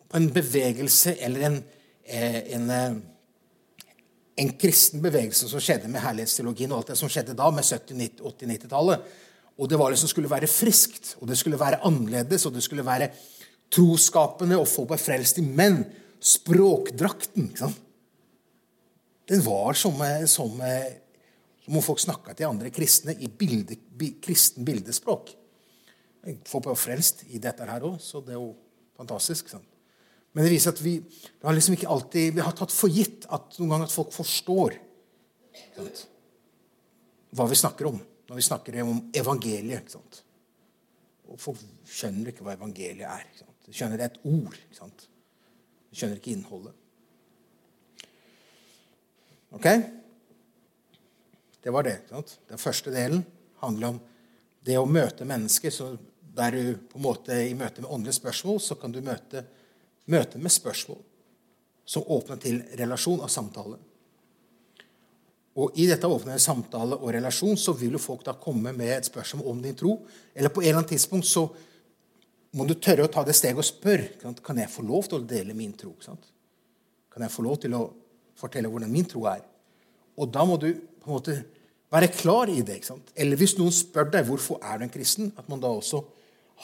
på 0.08 0.18
en, 0.18 0.26
bevegelse 0.34 1.14
eller 1.24 1.46
en, 1.48 1.56
eh, 2.04 2.40
en 2.58 2.70
eh, 2.74 2.98
en 4.38 4.52
kristen 4.60 5.02
bevegelse 5.02 5.48
som 5.50 5.62
skjedde 5.62 5.90
med 5.90 6.02
herlighetsteologien 6.04 6.70
og 6.72 6.82
alt 6.82 6.92
det 6.92 6.98
som 7.00 7.10
skjedde 7.10 7.34
da, 7.38 7.48
med 7.54 7.66
70-, 7.66 8.20
80-, 8.22 8.52
90-tallet. 8.54 9.08
Og 9.58 9.70
det 9.70 9.78
var 9.80 9.90
liksom 9.90 10.10
skulle 10.10 10.30
være 10.30 10.50
friskt, 10.50 11.16
og 11.18 11.26
det 11.30 11.38
skulle 11.40 11.58
være 11.58 11.80
annerledes, 11.86 12.46
og 12.46 12.54
det 12.54 12.62
skulle 12.62 12.86
være 12.86 13.10
troskapende 13.74 14.60
og 14.60 14.68
folk 14.70 14.94
var 14.94 15.02
frelst 15.02 15.40
i. 15.42 15.44
menn. 15.44 15.82
språkdrakten 16.18 17.44
ikke 17.46 17.60
sant? 17.62 17.82
Den 19.28 19.42
var 19.44 19.76
som, 19.76 19.98
som, 20.26 20.54
som 21.62 21.76
om 21.76 21.84
folk 21.84 22.00
snakka 22.00 22.32
til 22.34 22.48
andre 22.48 22.72
kristne 22.74 23.14
i 23.14 23.28
bilde, 23.28 23.76
kristen 24.24 24.64
bildespråk. 24.64 25.34
Folk 26.48 26.66
var 26.66 26.78
frelst 26.80 27.26
i 27.28 27.38
dette 27.38 27.66
her 27.68 27.84
òg, 27.84 28.00
så 28.02 28.22
det 28.24 28.34
er 28.34 28.40
jo 28.40 28.54
fantastisk. 28.98 29.52
Sant? 29.52 29.67
Men 30.32 30.44
det 30.44 30.52
viser 30.52 30.74
at 30.74 30.82
vi, 30.84 30.98
har 31.42 31.56
liksom 31.56 31.76
alltid, 31.88 32.34
vi 32.36 32.44
har 32.44 32.54
tatt 32.56 32.72
for 32.74 32.92
gitt 32.92 33.26
at 33.32 33.56
noen 33.58 33.72
ganger 33.74 33.88
at 33.88 33.94
folk 33.94 34.12
forstår 34.14 34.76
sant? 35.74 36.06
hva 37.34 37.46
vi 37.48 37.58
snakker 37.58 37.88
om 37.90 37.98
når 38.28 38.36
vi 38.36 38.44
snakker 38.44 38.76
om 38.84 39.00
evangeliet. 39.16 39.94
Og 41.28 41.40
folk 41.40 41.62
skjønner 41.88 42.32
ikke 42.32 42.44
hva 42.44 42.56
evangeliet 42.58 43.06
er. 43.08 43.24
Ikke 43.24 43.44
sant? 43.44 43.56
De 43.64 43.76
skjønner 43.76 44.04
et 44.04 44.18
ord. 44.28 44.58
Ikke 44.58 44.76
sant? 44.76 45.06
De 45.88 45.96
skjønner 45.96 46.20
ikke 46.20 46.34
innholdet. 46.36 46.76
Ok? 49.56 49.66
Det 51.64 51.72
var 51.72 51.88
det. 51.88 51.96
Ikke 52.02 52.16
sant? 52.18 52.36
Den 52.52 52.60
første 52.60 52.92
delen 52.92 53.24
handler 53.62 53.94
om 53.94 54.02
det 54.68 54.76
å 54.76 54.88
møte 54.88 55.28
mennesker. 55.28 55.72
så 55.72 55.94
der 56.38 56.54
du 56.54 56.76
på 56.76 57.00
en 57.00 57.02
måte 57.02 57.34
I 57.48 57.54
møte 57.58 57.82
med 57.82 57.90
åndelige 57.90 58.20
spørsmål 58.20 58.60
så 58.62 58.76
kan 58.78 58.92
du 58.94 59.00
møte 59.02 59.42
møte 60.08 60.40
med 60.40 60.52
spørsmål 60.52 61.00
som 61.88 62.08
åpner 62.12 62.40
til 62.40 62.60
relasjon 62.76 63.22
og 63.24 63.30
samtale. 63.32 63.78
Og 65.58 65.78
I 65.80 65.88
dette 65.90 66.06
åpne 66.06 66.36
samtale 66.38 66.98
og 67.00 67.10
relasjon 67.16 67.56
så 67.58 67.72
vil 67.74 67.96
jo 67.96 68.02
folk 68.02 68.22
da 68.26 68.36
komme 68.38 68.74
med 68.76 68.92
et 68.94 69.08
spørsmål 69.08 69.48
om 69.50 69.62
din 69.62 69.76
tro. 69.78 69.94
Eller 70.34 70.52
på 70.54 70.62
en 70.62 70.68
eller 70.68 70.82
annen 70.82 70.90
tidspunkt 70.92 71.26
så 71.26 71.48
må 72.56 72.64
du 72.68 72.76
tørre 72.78 73.08
å 73.08 73.12
ta 73.12 73.24
det 73.26 73.34
steget 73.36 73.58
og 73.58 73.66
spørre 73.66 74.34
kan 74.44 74.60
jeg 74.60 74.72
få 74.72 74.84
lov 74.86 75.08
til 75.08 75.18
å 75.18 75.28
dele 75.28 75.56
min 75.56 75.74
tro. 75.76 75.94
Kan 75.98 77.24
jeg 77.24 77.34
få 77.34 77.44
lov 77.44 77.58
til 77.64 77.74
å 77.76 77.82
fortelle 78.38 78.70
hvordan 78.70 78.92
min 78.92 79.08
tro 79.08 79.24
er? 79.30 79.42
Og 80.18 80.30
da 80.34 80.44
må 80.46 80.56
du 80.60 80.70
på 80.76 81.10
en 81.10 81.16
måte 81.16 81.36
være 81.90 82.12
klar 82.12 82.52
i 82.52 82.60
det. 82.62 82.82
Eller 83.16 83.40
hvis 83.40 83.56
noen 83.58 83.74
spør 83.74 84.12
deg 84.12 84.28
hvorfor 84.28 84.62
er 84.62 84.78
du 84.78 84.86
en 84.86 84.92
kristen, 84.92 85.32
at 85.40 85.48
man 85.50 85.62
da 85.62 85.72
også 85.72 86.04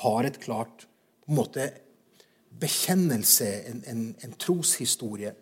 har 0.04 0.28
et 0.28 0.38
klart 0.42 0.86
på 1.24 1.32
en 1.32 1.40
måte 1.40 1.66
bekjennelse, 2.60 3.48
en, 3.70 3.80
en, 3.90 4.02
en, 4.24 4.34
troshistorie 4.38 5.32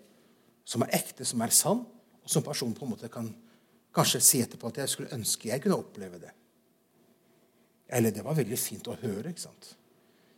som 0.64 0.85
er 0.87 0.94
ekte, 0.98 1.27
som 1.29 1.42
er 1.44 1.53
sann, 1.55 1.83
og 2.22 2.31
som 2.31 2.44
personen 2.46 2.75
på 2.77 2.87
en 2.87 2.92
måte 2.94 3.11
kan 3.12 3.29
kanskje 3.92 4.22
si 4.25 4.40
etterpå 4.42 4.70
at 4.70 4.83
jeg 4.83 4.92
skulle 4.92 5.14
ønske 5.14 5.51
jeg 5.51 5.62
kunne 5.62 5.81
oppleve 5.83 6.20
det. 6.22 6.33
Eller 7.92 8.14
det 8.14 8.25
var 8.25 8.38
veldig 8.38 8.59
fint 8.59 8.88
å 8.88 8.96
høre. 9.03 9.31
ikke 9.31 9.44
sant? 9.44 9.75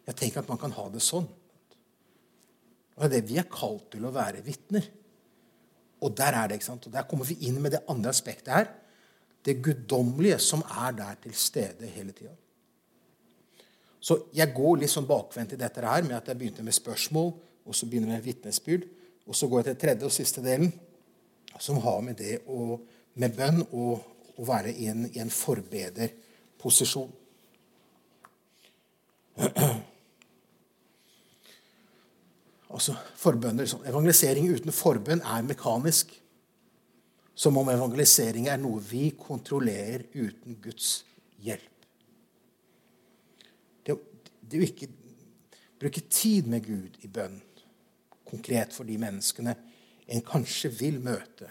Jeg 0.08 0.18
tenker 0.18 0.42
at 0.42 0.50
man 0.50 0.58
kan 0.60 0.74
ha 0.74 0.88
det 0.90 1.02
sånn. 1.04 1.28
Og 2.94 3.02
det 3.02 3.06
er 3.06 3.12
det 3.14 3.28
vi 3.28 3.38
er 3.38 3.50
kalt 3.50 3.92
til 3.94 4.06
å 4.06 4.14
være 4.14 4.42
vitner. 4.46 4.88
Og 6.04 6.16
der 6.18 6.37
er 6.37 6.48
det, 6.48 6.58
ikke 6.58 6.72
sant? 6.72 6.88
Og 6.88 6.94
der 6.94 7.06
kommer 7.08 7.28
vi 7.28 7.38
inn 7.46 7.60
med 7.62 7.76
det 7.76 7.84
andre 7.90 8.10
aspektet 8.10 8.52
her. 8.52 8.72
Det 9.44 9.60
guddommelige 9.62 10.40
som 10.42 10.64
er 10.66 10.96
der 10.98 11.20
til 11.22 11.37
stede 11.38 11.88
hele 11.94 12.14
tida. 12.16 12.34
Så 14.04 14.18
jeg 14.36 14.52
går 14.52 14.82
litt 14.82 14.92
sånn 14.92 15.08
bakvendt 15.08 15.54
i 15.56 15.60
dette 15.60 15.80
her 15.80 16.04
med 16.04 16.18
at 16.18 16.26
jeg 16.28 16.36
begynte 16.36 16.64
med 16.66 16.76
spørsmål, 16.76 17.30
og 17.64 17.76
så 17.76 17.88
begynner 17.88 18.12
jeg 18.12 18.20
med 18.20 18.26
vitnesbyrd. 18.26 18.84
Og 19.24 19.38
så 19.38 19.48
går 19.48 19.62
jeg 19.62 19.68
til 19.70 19.78
tredje 19.80 20.08
og 20.10 20.12
siste 20.12 20.44
delen, 20.44 20.74
som 21.56 21.80
har 21.80 22.02
med 22.04 22.18
det 22.20 22.42
å, 22.50 22.76
med 23.16 23.36
bønn 23.38 23.62
og 23.70 24.36
å 24.36 24.44
være 24.44 24.74
i 24.76 24.90
en, 24.92 25.06
i 25.08 25.22
en 25.24 25.32
forbederposisjon. 25.32 27.10
Altså, 32.74 32.90
forbønner, 33.22 33.68
sånn. 33.70 33.84
Evangelisering 33.86 34.48
uten 34.50 34.74
forbønn 34.74 35.20
er 35.22 35.44
mekanisk. 35.46 36.10
Som 37.38 37.60
om 37.60 37.68
evangelisering 37.70 38.48
er 38.50 38.58
noe 38.58 38.82
vi 38.82 39.12
kontrollerer 39.14 40.08
uten 40.10 40.56
Guds 40.58 41.04
hjelp 41.46 41.73
det 44.54 44.62
å 44.62 44.68
ikke 44.68 44.90
bruke 45.82 46.04
tid 46.06 46.46
med 46.50 46.64
Gud 46.64 46.98
i 47.02 47.10
bønn, 47.10 47.40
konkret 48.24 48.74
for 48.74 48.86
de 48.86 48.96
menneskene 49.00 49.54
en 50.14 50.22
kanskje 50.24 50.70
vil 50.78 51.00
møte, 51.02 51.48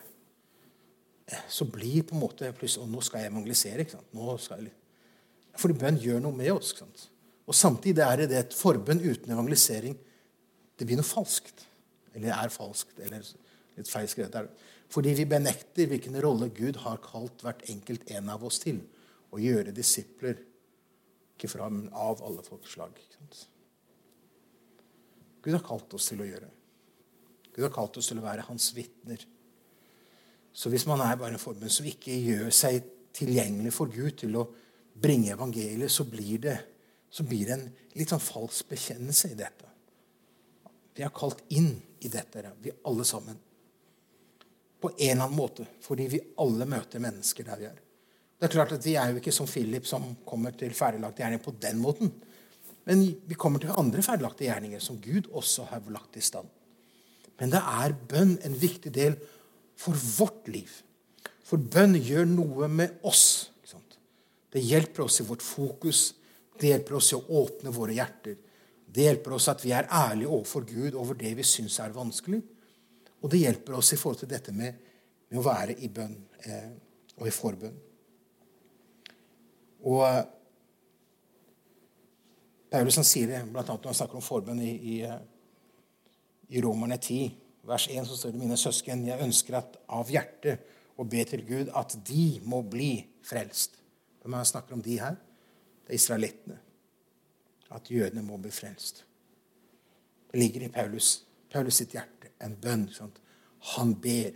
eh, 1.28 1.44
så 1.50 1.66
blir 1.70 2.06
på 2.08 2.16
en 2.16 2.22
måte 2.22 2.52
plutselig 2.56 2.84
Og 2.84 2.92
nå 2.92 3.02
skal 3.02 3.22
jeg 3.22 3.32
evangelisere. 3.32 3.82
ikke 3.82 3.98
sant? 3.98 4.14
Nå 4.14 4.38
skal 4.38 4.64
jeg, 4.64 4.74
Fordi 5.58 5.74
bønn 5.74 6.00
gjør 6.00 6.22
noe 6.22 6.36
med 6.36 6.52
oss. 6.52 6.72
ikke 6.72 6.80
sant? 6.80 7.10
Og 7.48 7.54
samtidig 7.54 8.00
er 8.00 8.16
det 8.28 8.32
et 8.32 8.54
forbønn 8.54 9.02
uten 9.02 9.32
evangelisering. 9.32 9.98
Det 10.78 10.88
blir 10.88 10.98
noe 10.98 11.04
falskt. 11.04 11.66
Eller 12.16 12.32
er 12.32 12.50
falskt. 12.50 13.00
Eller 13.00 13.22
litt 13.76 13.90
feil 13.90 14.08
skrevet. 14.08 14.50
Fordi 14.90 15.14
vi 15.14 15.26
benekter 15.26 15.88
hvilken 15.88 16.22
rolle 16.22 16.50
Gud 16.50 16.76
har 16.86 16.98
kalt 16.98 17.42
hvert 17.42 17.64
enkelt 17.70 18.10
en 18.12 18.30
av 18.30 18.44
oss 18.44 18.60
til. 18.60 18.82
Å 19.34 19.42
gjøre 19.42 19.74
disipler 19.74 20.38
ikke 21.34 21.50
fra, 21.52 21.70
men 21.70 21.90
av 21.92 22.22
alle 22.24 22.44
folkeslag. 22.46 22.98
Gud 25.44 25.56
har 25.58 25.66
kalt 25.66 25.94
oss 25.98 26.10
til 26.12 26.24
å 26.24 26.28
gjøre. 26.28 26.50
Gud 27.54 27.66
har 27.68 27.74
kalt 27.74 27.98
oss 28.00 28.10
til 28.10 28.22
å 28.22 28.26
være 28.26 28.46
hans 28.48 28.70
vitner. 28.76 29.22
Så 30.54 30.70
hvis 30.70 30.86
man 30.90 31.02
er 31.02 31.18
bare 31.18 31.36
en 31.36 31.42
forbund 31.42 31.74
som 31.74 31.88
ikke 31.90 32.14
gjør 32.14 32.54
seg 32.54 32.86
tilgjengelig 33.14 33.74
for 33.76 33.92
Gud 33.94 34.16
til 34.22 34.38
å 34.40 34.48
bringe 34.94 35.34
evangeliet, 35.34 35.92
så 35.92 36.06
blir 36.10 36.42
det, 36.42 36.58
så 37.10 37.26
blir 37.26 37.50
det 37.50 37.58
en 37.58 37.68
litt 37.98 38.14
sånn 38.14 38.24
falsk 38.24 38.70
bekjennelse 38.72 39.34
i 39.34 39.38
dette. 39.38 39.70
Vi 40.94 41.06
er 41.06 41.14
kalt 41.14 41.42
inn 41.54 41.74
i 42.06 42.10
dette, 42.12 42.46
vi 42.62 42.74
alle 42.86 43.06
sammen. 43.06 43.38
På 44.82 44.92
en 44.94 45.16
eller 45.16 45.26
annen 45.26 45.38
måte, 45.38 45.66
fordi 45.82 46.08
vi 46.12 46.22
alle 46.42 46.68
møter 46.70 47.02
mennesker 47.02 47.48
der 47.48 47.62
vi 47.62 47.70
er. 47.70 47.82
Det 48.44 48.50
er 48.50 48.58
klart 48.58 48.74
at 48.76 48.84
Vi 48.84 48.98
er 49.00 49.14
jo 49.14 49.22
ikke 49.22 49.32
som 49.32 49.48
Philip, 49.48 49.86
som 49.88 50.04
kommer 50.28 50.52
til 50.52 50.74
ferdiglagte 50.76 51.22
gjerninger 51.22 51.44
på 51.46 51.54
den 51.64 51.78
måten. 51.80 52.10
Men 52.84 53.04
vi 53.24 53.38
kommer 53.40 53.62
til 53.64 53.72
andre 53.72 54.02
ferdiglagte 54.04 54.44
gjerninger 54.44 54.82
som 54.84 54.98
Gud 55.00 55.30
også 55.32 55.64
har 55.70 55.86
lagt 55.88 56.18
i 56.20 56.22
stand. 56.22 56.50
Men 57.40 57.54
det 57.54 57.62
er 57.64 57.96
bønn 57.96 58.34
en 58.44 58.58
viktig 58.60 58.92
del 58.92 59.16
for 59.80 59.96
vårt 60.18 60.50
liv. 60.52 60.74
For 61.48 61.56
bønn 61.56 61.96
gjør 61.96 62.28
noe 62.34 62.68
med 62.68 62.98
oss. 63.08 63.48
Det 64.52 64.60
hjelper 64.60 65.06
oss 65.06 65.22
i 65.24 65.28
vårt 65.30 65.48
fokus. 65.48 66.02
Det 66.60 66.74
hjelper 66.74 67.00
oss 67.00 67.14
i 67.14 67.16
å 67.16 67.24
åpne 67.40 67.72
våre 67.72 67.96
hjerter. 67.96 68.36
Det 68.84 69.08
hjelper 69.08 69.38
oss 69.40 69.48
at 69.56 69.64
vi 69.64 69.72
er 69.72 69.88
ærlige 69.88 70.34
overfor 70.36 70.68
Gud 70.68 71.00
over 71.00 71.16
det 71.16 71.32
vi 71.40 71.48
syns 71.48 71.80
er 71.80 71.96
vanskelig. 71.96 72.44
Og 73.24 73.32
det 73.32 73.46
hjelper 73.46 73.80
oss 73.80 73.96
i 73.96 74.02
forhold 74.04 74.26
til 74.26 74.34
dette 74.36 74.52
med, 74.52 74.84
med 75.32 75.40
å 75.40 75.48
være 75.48 75.80
i 75.80 75.88
bønn 75.88 76.20
eh, 76.44 76.70
og 77.16 77.32
i 77.32 77.36
forbønn. 77.40 77.82
Og 79.84 80.04
Paulusen 80.04 80.32
Paulus 82.74 82.96
han 82.98 83.06
sier 83.06 83.30
det 83.30 83.40
bl.a. 83.52 83.62
når 83.62 83.92
han 83.92 83.98
snakker 84.00 84.18
om 84.18 84.26
forbønn 84.26 84.62
i, 84.64 84.72
i, 84.74 84.96
eh, 85.06 85.20
i 86.58 86.62
Romerne 86.64 86.98
10, 86.98 87.28
vers 87.70 87.86
1, 87.92 88.08
så 88.10 88.18
står 88.18 88.34
det 88.34 88.42
mine 88.42 88.58
søsken, 88.58 89.06
jeg 89.06 89.22
ønsker 89.22 89.60
at 89.60 89.78
av 89.94 90.10
hjertet 90.10 90.64
å 90.98 91.06
be 91.06 91.22
til 91.30 91.44
Gud 91.46 91.70
at 91.78 91.94
de 92.08 92.40
må 92.50 92.64
bli 92.66 92.96
frelst. 93.26 93.78
Hvem 94.24 94.36
er 94.40 94.48
snakker 94.50 94.74
om 94.74 94.82
de 94.82 94.98
her? 95.00 95.20
Det 95.84 95.94
er 95.94 96.00
israelittene. 96.00 96.58
At 97.74 97.90
jødene 97.92 98.24
må 98.26 98.40
bli 98.42 98.52
frelst. 98.54 99.04
Det 100.32 100.40
ligger 100.40 100.66
i 100.66 100.72
Paulus, 100.74 101.16
Paulus 101.52 101.78
sitt 101.78 101.94
hjerte 101.94 102.34
en 102.42 102.56
bønn. 102.62 102.88
Sant? 102.94 103.20
Han 103.76 103.94
ber. 104.02 104.32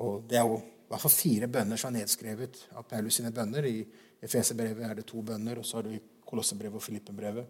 Og 0.00 0.24
Det 0.28 0.38
er 0.38 0.46
jo 0.48 0.56
i 0.58 0.88
hvert 0.88 1.04
fall 1.04 1.12
fire 1.12 1.48
bønner 1.48 1.80
som 1.80 1.92
er 1.92 2.02
nedskrevet 2.02 2.66
av 2.76 2.88
Paulus 2.88 3.20
sine 3.20 3.32
bønner. 3.32 3.64
I 3.68 3.84
Efeserbrevet 4.22 4.86
er 4.86 4.94
det 4.94 5.06
to 5.08 5.22
bønner, 5.26 5.58
og 5.58 5.66
så 5.66 5.80
har 5.80 5.88
du 5.88 5.98
Kolossebrevet 6.26 6.78
og 6.78 6.82
Filippenbrevet. 6.82 7.46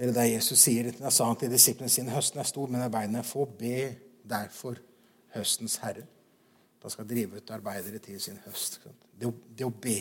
Eller 0.00 0.16
der 0.16 0.30
Jesus 0.32 0.58
sier, 0.58 0.88
sa 1.10 1.26
han 1.28 1.36
til 1.36 1.52
disiplene 1.52 1.92
sine 1.92 2.14
høsten 2.14 2.40
er 2.40 2.48
stor, 2.48 2.70
men 2.72 2.82
arbeidene 2.82 3.20
er 3.20 3.26
få. 3.26 3.44
Be 3.44 3.90
derfor 4.28 4.78
høstens 5.34 5.76
herre. 5.82 6.06
Da 6.80 6.88
skal 6.88 7.08
drive 7.08 7.36
ut 7.36 7.52
arbeidere 7.52 8.00
til 8.00 8.20
sin 8.20 8.40
høst. 8.46 8.80
Det 9.20 9.28
det 9.58 9.66
å 9.66 9.74
be. 9.74 9.98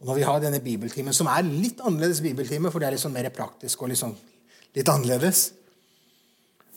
Og 0.00 0.06
Når 0.08 0.14
vi 0.14 0.24
har 0.28 0.40
denne 0.40 0.60
bibeltimen, 0.60 1.12
som 1.12 1.28
er 1.32 1.44
litt 1.44 1.80
annerledes 1.80 2.20
bibeltime, 2.24 2.72
for 2.72 2.80
det 2.80 2.88
er 2.88 2.96
litt 2.96 3.04
sånn 3.04 3.14
mer 3.16 3.28
praktisk 3.32 3.82
og 3.82 3.92
litt, 3.92 4.00
sånn, 4.00 4.16
litt 4.76 4.88
annerledes, 4.92 5.50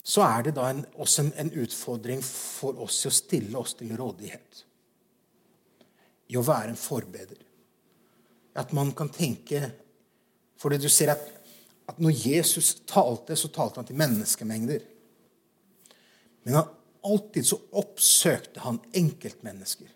så 0.10 0.24
er 0.26 0.48
det 0.48 0.56
da 0.58 0.70
en, 0.72 0.82
også 0.98 1.22
en, 1.22 1.34
en, 1.38 1.52
utfordring 1.62 2.22
for 2.26 2.80
oss 2.82 3.04
å 3.06 3.14
stille 3.14 3.58
oss 3.60 3.76
til 3.78 3.94
rådighet. 3.98 4.64
I 6.34 6.38
å 6.38 6.46
være 6.46 6.74
en 6.74 6.80
forbeder. 6.80 7.44
At 8.58 8.74
man 8.76 8.94
kan 8.98 9.12
tenke 9.14 9.70
For 10.60 10.74
du 10.76 10.90
ser 10.92 11.14
at, 11.14 11.22
at 11.88 12.02
når 12.04 12.18
Jesus 12.20 12.82
talte, 12.90 13.38
så 13.40 13.48
talte 13.48 13.80
han 13.80 13.86
til 13.88 13.96
menneskemengder. 13.96 14.82
Men 16.44 16.58
han, 16.58 16.74
alltid 17.08 17.48
så 17.48 17.62
oppsøkte 17.80 18.60
han 18.66 18.82
enkeltmennesker. 18.92 19.88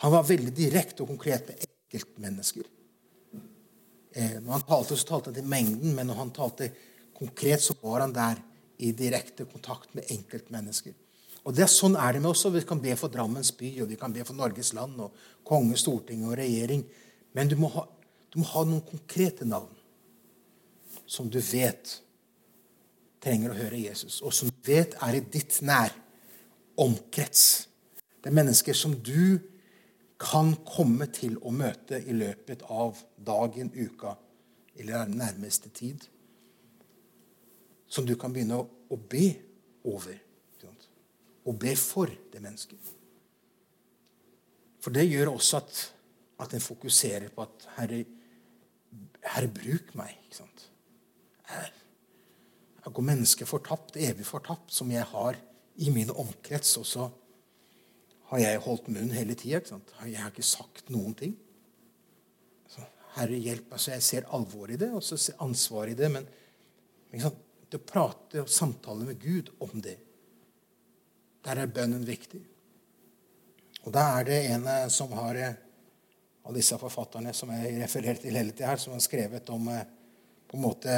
Han 0.00 0.14
var 0.14 0.24
veldig 0.30 0.54
direkte 0.56 1.04
og 1.04 1.12
konkret 1.12 1.50
med 1.50 1.66
enkeltmennesker. 1.66 2.70
Eh, 4.16 4.40
når 4.40 4.52
han 4.54 4.66
talte, 4.70 4.96
så 4.96 5.10
talte 5.10 5.28
han 5.28 5.36
til 5.36 5.52
mengden, 5.52 5.92
men 5.92 6.08
når 6.08 6.22
han 6.22 6.32
talte 6.32 6.70
konkret, 7.12 7.60
så 7.60 7.76
var 7.82 8.06
han 8.06 8.16
der 8.16 8.40
i 8.84 8.92
direkte 8.96 9.46
kontakt 9.48 9.94
med 9.96 10.10
enkeltmennesker. 10.12 10.94
Og 11.44 11.56
det, 11.56 11.68
Sånn 11.68 11.96
er 12.00 12.16
det 12.16 12.22
med 12.24 12.32
oss. 12.32 12.44
og 12.48 12.54
Vi 12.56 12.64
kan 12.68 12.80
be 12.80 12.94
for 12.96 13.12
Drammens 13.12 13.52
by 13.56 13.70
og 13.82 13.90
vi 13.90 13.98
kan 14.00 14.12
be 14.12 14.24
for 14.24 14.36
Norges 14.36 14.72
land 14.76 15.00
og 15.00 15.16
konge, 15.44 15.76
storting 15.80 16.24
og 16.28 16.36
regjering. 16.40 16.84
Men 17.36 17.50
du 17.50 17.56
må, 17.60 17.68
ha, 17.74 17.84
du 18.32 18.40
må 18.40 18.48
ha 18.48 18.64
noen 18.64 18.84
konkrete 18.88 19.48
navn 19.48 19.72
som 21.06 21.28
du 21.28 21.40
vet 21.40 21.98
trenger 23.24 23.52
å 23.52 23.58
høre 23.58 23.80
Jesus, 23.80 24.20
og 24.24 24.32
som 24.36 24.50
du 24.52 24.66
vet 24.68 24.96
er 25.04 25.16
i 25.16 25.24
ditt 25.32 25.58
nær 25.64 25.92
omkrets. 26.80 27.68
Det 28.20 28.30
er 28.30 28.36
mennesker 28.36 28.76
som 28.76 28.96
du 29.04 29.38
kan 30.20 30.52
komme 30.64 31.08
til 31.12 31.36
å 31.44 31.52
møte 31.52 32.00
i 32.00 32.16
løpet 32.16 32.64
av 32.72 33.00
dagen, 33.16 33.72
uka 33.74 34.14
eller 34.76 35.08
nærmeste 35.08 35.70
tid 35.74 36.04
som 37.88 38.06
du 38.06 38.14
kan 38.18 38.32
begynne 38.34 38.58
å, 38.58 38.66
å 38.90 38.98
be 38.98 39.28
over. 39.84 40.20
Og 41.44 41.56
be 41.60 41.74
for 41.76 42.08
det 42.32 42.40
mennesket. 42.40 42.92
For 44.84 44.92
det 44.92 45.06
gjør 45.08 45.34
også 45.34 45.60
at, 45.60 45.80
at 46.44 46.54
en 46.56 46.64
fokuserer 46.64 47.30
på 47.32 47.44
at 47.44 47.66
Herre, 47.78 48.02
herre 49.34 49.50
bruk 49.52 49.92
meg. 49.96 50.14
ikke 50.24 50.38
sant? 50.40 50.64
Her, 51.48 51.70
går 52.84 53.06
mennesket 53.08 53.48
fortapt, 53.48 53.96
evig 53.96 54.26
fortapt, 54.28 54.72
som 54.72 54.90
jeg 54.92 55.04
har 55.12 55.38
i 55.80 55.92
min 55.92 56.12
omkrets. 56.12 56.76
Og 56.80 56.88
så 56.88 57.08
har 58.30 58.42
jeg 58.42 58.64
holdt 58.64 58.90
munn 58.92 59.12
hele 59.12 59.36
tida. 59.36 59.60
Jeg 60.04 60.20
har 60.20 60.32
ikke 60.32 60.46
sagt 60.46 60.92
noen 60.92 61.16
ting. 61.16 61.36
Så, 62.72 62.84
herre, 63.16 63.40
hjelp. 63.40 63.72
altså 63.72 63.96
Jeg 63.96 64.08
ser 64.08 64.28
alvoret 64.36 64.76
i 64.76 64.82
det, 64.84 64.92
og 64.92 65.04
så 65.04 65.20
ser 65.20 65.40
ansvaret 65.44 65.92
i 65.92 66.00
det. 66.00 66.12
Men 66.12 66.28
til 67.74 67.82
å 67.82 67.88
prate 67.90 68.42
og 68.44 68.50
samtale 68.50 69.02
med 69.08 69.18
Gud 69.18 69.50
om 69.64 69.80
det. 69.82 69.96
Der 71.44 71.58
er 71.58 71.72
bønnen 71.74 72.06
viktig. 72.06 72.38
Og 73.84 73.92
da 73.92 74.04
er 74.20 74.28
det 74.28 74.38
en 74.54 74.66
eh, 74.70 74.86
som 74.94 75.10
har 75.18 75.36
eh, 75.36 75.56
av 76.46 76.54
disse 76.54 76.78
forfatterne 76.78 77.34
som 77.36 77.50
jeg 77.52 77.74
refererer 77.82 78.20
til 78.22 78.36
hele 78.38 78.54
tida 78.54 78.70
her, 78.70 78.80
som 78.80 78.94
har 78.94 79.02
skrevet 79.02 79.50
om 79.52 79.66
eh, 79.72 79.82
på 80.48 80.56
en 80.56 80.62
måte 80.62 80.94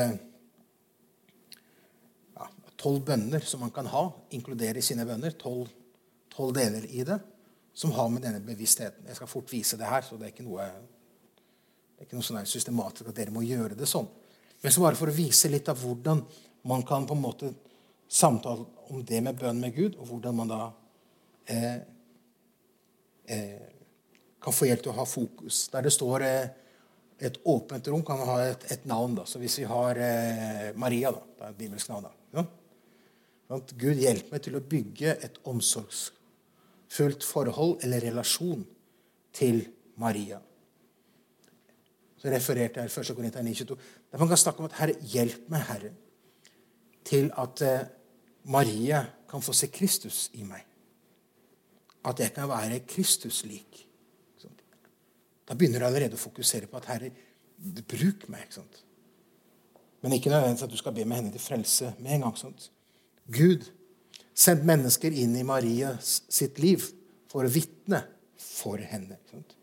ja, 2.37 2.49
tolv 2.77 3.07
bønner 3.09 3.43
som 3.47 3.65
man 3.65 3.73
kan 3.75 3.89
ha, 3.91 4.05
inkludere 4.37 4.83
i 4.83 4.85
sine 4.85 5.09
bønner. 5.09 5.35
Tolv 5.41 6.53
deler 6.55 6.85
i 6.93 7.07
det 7.09 7.19
som 7.77 7.93
har 7.97 8.09
med 8.13 8.23
denne 8.25 8.41
bevisstheten 8.45 9.09
Jeg 9.09 9.17
skal 9.19 9.29
fort 9.29 9.51
vise 9.53 9.77
det 9.81 9.89
her, 9.89 10.05
så 10.05 10.21
det 10.21 10.29
er 10.29 10.37
ikke 10.37 10.47
noe, 10.47 10.69
det 11.97 12.05
er 12.05 12.09
ikke 12.11 12.21
noe 12.21 12.29
sånn 12.29 12.45
systematisk 12.49 13.09
at 13.09 13.17
dere 13.17 13.35
må 13.35 13.43
gjøre 13.49 13.77
det 13.79 13.89
sånn. 13.89 14.09
Men 14.63 14.73
så 14.73 14.85
bare 14.85 14.99
for 14.99 15.11
å 15.11 15.17
vise 15.17 15.51
litt 15.53 15.69
av 15.73 15.81
hvordan 15.81 16.23
man 16.67 16.83
kan 16.83 17.07
på 17.07 17.15
en 17.15 17.23
måte 17.23 17.53
samtale 18.09 18.65
om 18.91 19.05
det 19.05 19.21
med 19.23 19.39
bønn 19.39 19.61
med 19.61 19.75
Gud, 19.75 19.97
og 19.99 20.11
hvordan 20.11 20.37
man 20.37 20.51
da 20.51 20.61
eh, 21.51 21.77
eh, 23.27 23.67
kan 24.43 24.55
få 24.55 24.69
hjelp 24.69 24.85
til 24.85 24.93
å 24.93 24.99
ha 25.01 25.07
fokus. 25.09 25.67
Der 25.73 25.87
det 25.87 25.95
står 25.95 26.25
eh, 26.27 26.49
et 27.27 27.39
åpent 27.49 27.89
rom, 27.91 28.05
kan 28.07 28.21
man 28.21 28.31
ha 28.31 28.39
et, 28.51 28.67
et 28.73 28.87
navn. 28.87 29.17
da. 29.19 29.27
Så 29.27 29.41
hvis 29.43 29.59
vi 29.63 29.67
har 29.71 29.99
eh, 29.99 30.71
Maria, 30.79 31.13
da, 31.15 31.23
det 31.27 31.45
er 31.47 31.55
et 31.55 31.61
bibelsk 31.63 31.93
navn 31.93 32.09
da, 32.09 32.15
ja? 32.37 32.47
Gud 33.79 34.01
hjelper 34.03 34.35
meg 34.35 34.43
til 34.43 34.57
å 34.59 34.65
bygge 34.75 35.13
et 35.23 35.37
omsorgsfullt 35.47 37.23
forhold 37.23 37.85
eller 37.87 38.03
relasjon 38.03 38.65
til 39.39 39.61
Maria. 40.03 40.41
Så 42.19 42.33
refererte 42.33 42.83
jeg 42.83 42.91
1. 42.91 43.15
Korinter 43.15 43.47
9,22. 43.47 43.77
Der 44.11 44.19
man 44.19 44.33
kan 44.33 44.41
snakke 44.41 44.65
om 44.65 44.67
at 44.67 44.75
Herre, 44.81 44.97
hjelp 45.15 45.47
meg, 45.53 45.63
Herre 45.69 45.93
til 47.07 47.31
at 47.39 47.63
eh, 47.63 47.87
Marie 48.53 49.03
kan 49.31 49.43
få 49.43 49.55
se 49.57 49.71
Kristus 49.73 50.27
i 50.39 50.45
meg. 50.47 50.63
At 52.07 52.21
jeg 52.23 52.33
kan 52.35 52.49
være 52.51 52.85
Kristus-lik. 52.87 53.83
Da 55.47 55.55
begynner 55.55 55.83
du 55.83 55.87
allerede 55.87 56.19
å 56.19 56.21
fokusere 56.21 56.67
på 56.71 56.79
at 56.81 56.89
Herre, 56.91 57.13
bruk 57.87 58.27
meg. 58.31 58.47
ikke 58.47 58.59
sant? 58.59 58.81
Men 60.03 60.17
ikke 60.17 60.31
nødvendigvis 60.31 60.67
at 60.67 60.73
du 60.73 60.79
skal 60.79 60.95
be 60.95 61.05
med 61.07 61.21
henne 61.21 61.35
til 61.35 61.43
frelse 61.43 61.93
med 61.99 62.17
en 62.17 62.27
gang. 62.27 62.39
sant? 62.39 62.71
Gud 63.31 63.69
send 64.37 64.67
mennesker 64.67 65.15
inn 65.15 65.37
i 65.39 65.47
Marias 65.47 66.21
sitt 66.29 66.59
liv 66.63 66.85
for 67.31 67.47
å 67.47 67.53
vitne 67.53 68.03
for 68.43 68.83
henne. 68.83 69.19
ikke 69.19 69.39
sant? 69.39 69.57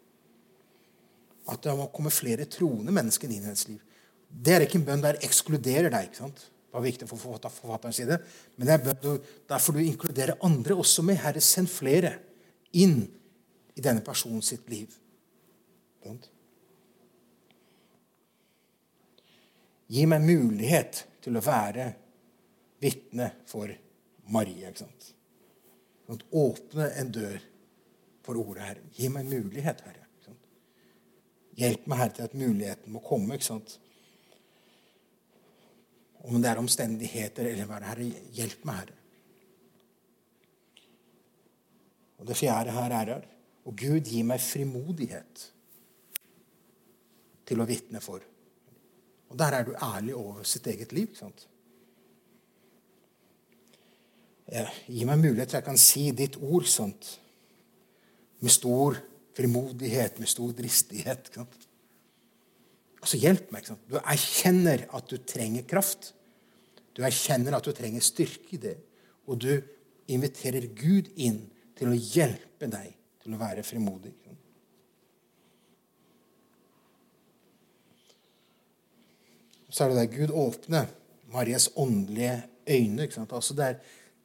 At 1.51 1.63
det 1.63 1.75
må 1.75 1.89
komme 1.91 2.11
flere 2.11 2.47
troende 2.47 2.95
mennesker 2.95 3.27
inn 3.27 3.43
i 3.43 3.45
hennes 3.51 3.67
liv. 3.67 3.83
Det 4.27 4.55
er 4.55 4.65
ikke 4.65 4.79
en 4.79 4.87
bønn 4.87 5.03
der 5.03 5.19
ekskluderer 5.23 5.91
deg. 5.91 6.09
ikke 6.09 6.23
sant? 6.23 6.47
Det 6.73 6.79
var 6.79 6.85
viktig 6.87 7.05
for 7.05 7.21
forfatterens 7.21 7.99
side. 8.01 8.15
Men 8.55 8.67
det 8.67 8.73
er 8.73 9.17
derfor 9.45 9.75
du 9.75 9.79
inkluderer 9.83 10.39
andre 10.41 10.73
også 10.81 11.03
med. 11.05 11.19
Herre, 11.21 11.41
send 11.41 11.69
flere 11.69 12.15
inn 12.73 13.03
i 13.77 13.81
denne 13.85 14.01
personen 14.01 14.41
sitt 14.41 14.65
liv. 14.73 14.89
Gi 19.85 20.07
meg 20.09 20.25
mulighet 20.25 21.03
til 21.21 21.37
å 21.37 21.45
være 21.45 21.91
vitne 22.81 23.29
for 23.45 23.69
Marie. 24.33 24.65
ikke 24.65 24.87
sant? 24.87 25.13
Sånn, 26.07 26.25
åpne 26.33 26.89
en 26.97 27.13
dør 27.13 27.37
for 28.25 28.41
ordet, 28.41 28.65
Herre. 28.65 28.89
Gi 28.97 29.13
meg 29.13 29.29
mulighet, 29.29 29.85
Herre. 29.85 30.07
Hjelp 31.53 31.85
meg, 31.85 32.01
Herre, 32.01 32.17
til 32.17 32.31
at 32.31 32.33
muligheten 32.33 32.97
må 32.97 33.05
komme. 33.05 33.37
ikke 33.37 33.51
sant? 33.53 33.77
Om 36.23 36.41
det 36.41 36.49
er 36.49 36.61
omstendigheter 36.61 37.49
eller 37.51 37.67
hva 37.67 37.79
det 37.83 37.93
er. 37.93 38.03
Hjelp 38.37 38.67
meg, 38.67 38.83
Herre. 38.83 38.99
Og 42.23 42.29
det 42.29 42.37
fjerde 42.39 42.71
her 42.71 42.93
er 42.95 43.09
her. 43.11 43.25
Og 43.67 43.75
Gud, 43.79 44.07
gi 44.07 44.21
meg 44.27 44.39
frimodighet 44.43 45.47
til 47.47 47.59
å 47.59 47.67
vitne 47.67 47.99
for. 48.03 48.23
Og 49.31 49.39
Der 49.39 49.57
er 49.57 49.65
du 49.65 49.73
ærlig 49.75 50.15
over 50.15 50.43
sitt 50.43 50.67
eget 50.67 50.93
liv. 50.93 51.09
ikke 51.09 51.19
sant? 51.19 51.47
Gi 54.87 55.05
meg 55.05 55.19
mulighet 55.19 55.49
til 55.49 55.57
jeg 55.57 55.65
kan 55.65 55.77
si 55.77 56.11
ditt 56.11 56.37
ord 56.37 56.67
sånt, 56.69 57.19
med 58.39 58.51
stor 58.51 58.99
frimodighet, 59.35 60.19
med 60.19 60.27
stor 60.27 60.51
dristighet. 60.51 61.31
sant? 61.33 61.67
Altså, 63.03 63.19
hjelp 63.19 63.51
meg. 63.51 63.63
Ikke 63.63 63.73
sant? 63.73 63.87
Du 63.91 63.97
erkjenner 63.99 64.85
at 64.95 65.09
du 65.11 65.17
trenger 65.27 65.67
kraft. 65.67 66.13
Du 66.95 67.03
erkjenner 67.03 67.57
at 67.57 67.65
du 67.67 67.73
trenger 67.75 68.03
styrke 68.05 68.55
i 68.55 68.61
det. 68.63 68.77
Og 69.27 69.41
du 69.43 69.51
inviterer 70.11 70.69
Gud 70.77 71.11
inn 71.15 71.43
til 71.77 71.91
å 71.91 71.97
hjelpe 71.97 72.69
deg 72.71 72.93
til 73.23 73.35
å 73.35 73.41
være 73.41 73.63
frimodig. 73.65 74.13
Så 79.73 79.83
er 79.83 79.89
det 79.89 80.03
der 80.03 80.11
Gud 80.13 80.31
åpner 80.37 80.89
Marias 81.33 81.71
åndelige 81.75 82.43
øyne. 82.69 83.07
Altså 83.25 83.55
det, 83.57 83.65
er, 83.65 83.75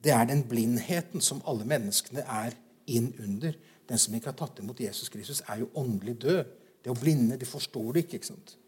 det 0.04 0.12
er 0.12 0.24
den 0.28 0.42
blindheten 0.44 1.24
som 1.24 1.40
alle 1.48 1.64
menneskene 1.64 2.20
er 2.20 2.56
inn 2.86 3.14
under. 3.24 3.56
Den 3.88 3.98
som 3.98 4.14
ikke 4.14 4.28
har 4.34 4.36
tatt 4.36 4.60
imot 4.60 4.80
Jesus 4.80 5.08
Kristus, 5.08 5.40
er 5.48 5.62
jo 5.62 5.70
åndelig 5.74 6.18
død. 6.20 6.42
Det 6.44 6.90
er 6.90 6.92
jo 6.92 7.00
blinde. 7.00 7.38
De 7.40 7.48
forstår 7.48 7.92
det 7.92 8.04
ikke. 8.04 8.20
ikke 8.20 8.30
sant? 8.34 8.58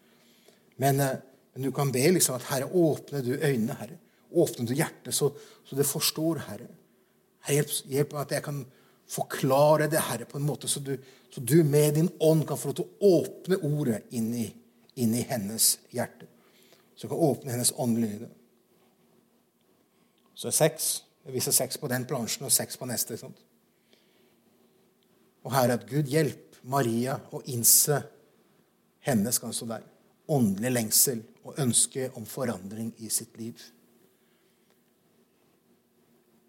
Men, 0.81 1.01
eh, 1.01 1.17
men 1.55 1.67
du 1.67 1.73
kan 1.77 1.93
be 1.93 2.07
liksom 2.15 2.39
at 2.39 2.49
Herre, 2.49 2.71
åpne 2.73 3.23
du 3.25 3.35
øynene, 3.37 3.77
Herre. 3.77 3.99
Åpne 4.31 4.67
du 4.67 4.75
hjertet, 4.75 5.15
så, 5.15 5.31
så 5.67 5.77
det 5.77 5.89
forstår, 5.89 6.45
Herre. 6.47 6.69
Hjelp, 7.51 7.73
hjelp 7.91 8.15
at 8.21 8.33
jeg 8.37 8.45
kan 8.47 8.63
forklare 9.11 9.91
det, 9.91 10.01
Herre, 10.07 10.29
på 10.29 10.39
en 10.39 10.47
måte 10.47 10.69
så 10.71 10.81
du, 10.85 10.95
så 11.31 11.43
du 11.43 11.61
med 11.67 11.97
din 11.99 12.11
ånd 12.21 12.47
kan 12.49 12.59
få 12.59 12.71
lov 12.71 12.79
til 12.79 12.87
å 12.87 13.15
åpne 13.21 13.59
ordet 13.67 14.03
inn 14.17 14.29
i, 14.39 14.47
inn 15.03 15.15
i 15.19 15.25
hennes 15.27 15.73
hjerte. 15.95 16.29
Så 16.95 17.07
du 17.07 17.15
kan 17.15 17.25
åpne 17.31 17.57
hennes 17.57 17.73
åndelige 17.77 18.29
Så 20.35 20.49
er 20.49 20.57
seks. 20.57 20.85
Jeg 21.27 21.35
viser 21.35 21.53
seks 21.53 21.77
på 21.77 21.89
den 21.89 22.07
plansjen 22.09 22.47
og 22.49 22.53
seks 22.53 22.79
på 22.81 22.87
neste. 22.89 23.17
Sant? 23.21 23.37
Og 25.45 25.53
her 25.53 25.69
er 25.69 25.75
at 25.77 25.89
Gud 25.89 26.09
hjelp 26.09 26.57
Maria 26.65 27.19
å 27.33 27.43
innse 27.53 27.99
hennes 29.05 29.41
ganske 29.41 29.69
der. 29.69 29.85
Åndelig 30.31 30.71
lengsel 30.71 31.23
og 31.45 31.59
ønske 31.59 32.11
om 32.19 32.27
forandring 32.29 32.93
i 33.03 33.11
sitt 33.11 33.37
liv. 33.41 33.59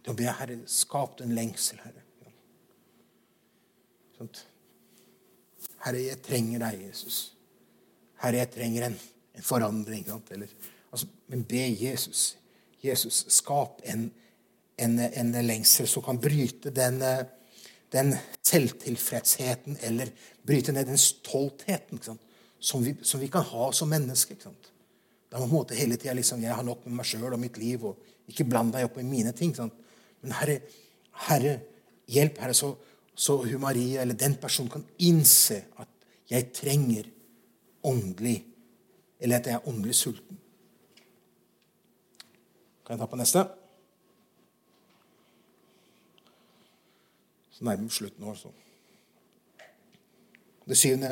Da 0.06 0.14
ber 0.14 0.28
jeg, 0.28 0.38
Herre, 0.40 0.58
skap 0.70 1.22
en 1.22 1.34
lengsel, 1.38 1.82
Herre. 1.84 2.06
Sånt. 4.18 4.44
Herre, 5.82 6.02
jeg 6.06 6.22
trenger 6.26 6.62
deg, 6.62 6.86
Jesus. 6.90 7.20
Herre, 8.22 8.42
jeg 8.44 8.52
trenger 8.54 8.86
en, 8.86 8.98
en 9.38 9.46
forandring. 9.46 10.06
Eller, 10.34 10.50
altså, 10.92 11.10
men 11.32 11.46
be 11.50 11.64
Jesus. 11.74 12.36
Jesus, 12.82 13.24
skap 13.34 13.82
en, 13.90 14.08
en, 14.82 14.98
en 15.00 15.38
lengsel 15.46 15.90
som 15.90 16.06
kan 16.06 16.22
bryte 16.22 16.74
den, 16.74 17.02
den 17.94 18.16
selvtilfredsheten 18.46 19.78
eller 19.86 20.10
bryte 20.46 20.74
ned 20.74 20.90
den 20.90 21.02
stoltheten 21.02 22.02
som 22.62 22.84
vi, 22.86 22.96
som 23.02 23.20
vi, 23.20 23.28
kan 23.28 23.44
ha 23.44 23.72
som 23.74 23.90
mennesker. 23.90 24.38
Da 24.38 25.40
må 25.40 25.48
på 25.48 25.48
en 25.48 25.56
måte 25.56 25.78
hele 25.78 25.98
tida 25.98 26.14
liksom, 26.14 26.44
jeg 26.44 26.54
har 26.54 26.66
nok 26.66 26.86
med 26.86 27.00
meg 27.00 27.08
sjøl 27.10 27.34
og 27.34 27.42
mitt 27.42 27.58
liv. 27.58 27.84
og 27.90 28.30
Ikke 28.30 28.46
bland 28.46 28.74
deg 28.76 28.86
opp 28.86 29.00
i 29.02 29.08
mine 29.08 29.34
ting. 29.34 29.56
Sant? 29.58 29.74
Men 30.22 30.36
Herre, 30.38 30.60
Herre 31.26 31.56
hjelp, 32.12 32.38
Herre, 32.44 32.54
så, 32.58 32.76
så 33.16 33.40
hun 33.42 33.64
Maria, 33.64 34.04
eller 34.04 34.20
den 34.20 34.38
personen 34.42 34.70
kan 34.72 34.86
innse 35.02 35.64
at 35.82 35.90
jeg 36.32 36.52
trenger 36.56 37.10
åndelig 37.84 38.46
Eller 39.22 39.38
at 39.38 39.48
jeg 39.48 39.54
er 39.54 39.68
åndelig 39.70 39.94
sulten. 39.96 40.38
Kan 42.86 42.96
jeg 42.96 43.02
ta 43.04 43.06
på 43.06 43.18
neste? 43.20 43.44
Så 47.54 47.66
nærmer 47.68 47.86
vi 47.86 47.94
slutten 47.94 48.24
nå. 48.26 48.32
altså. 48.34 48.50
Det 50.66 50.78
syvende 50.78 51.12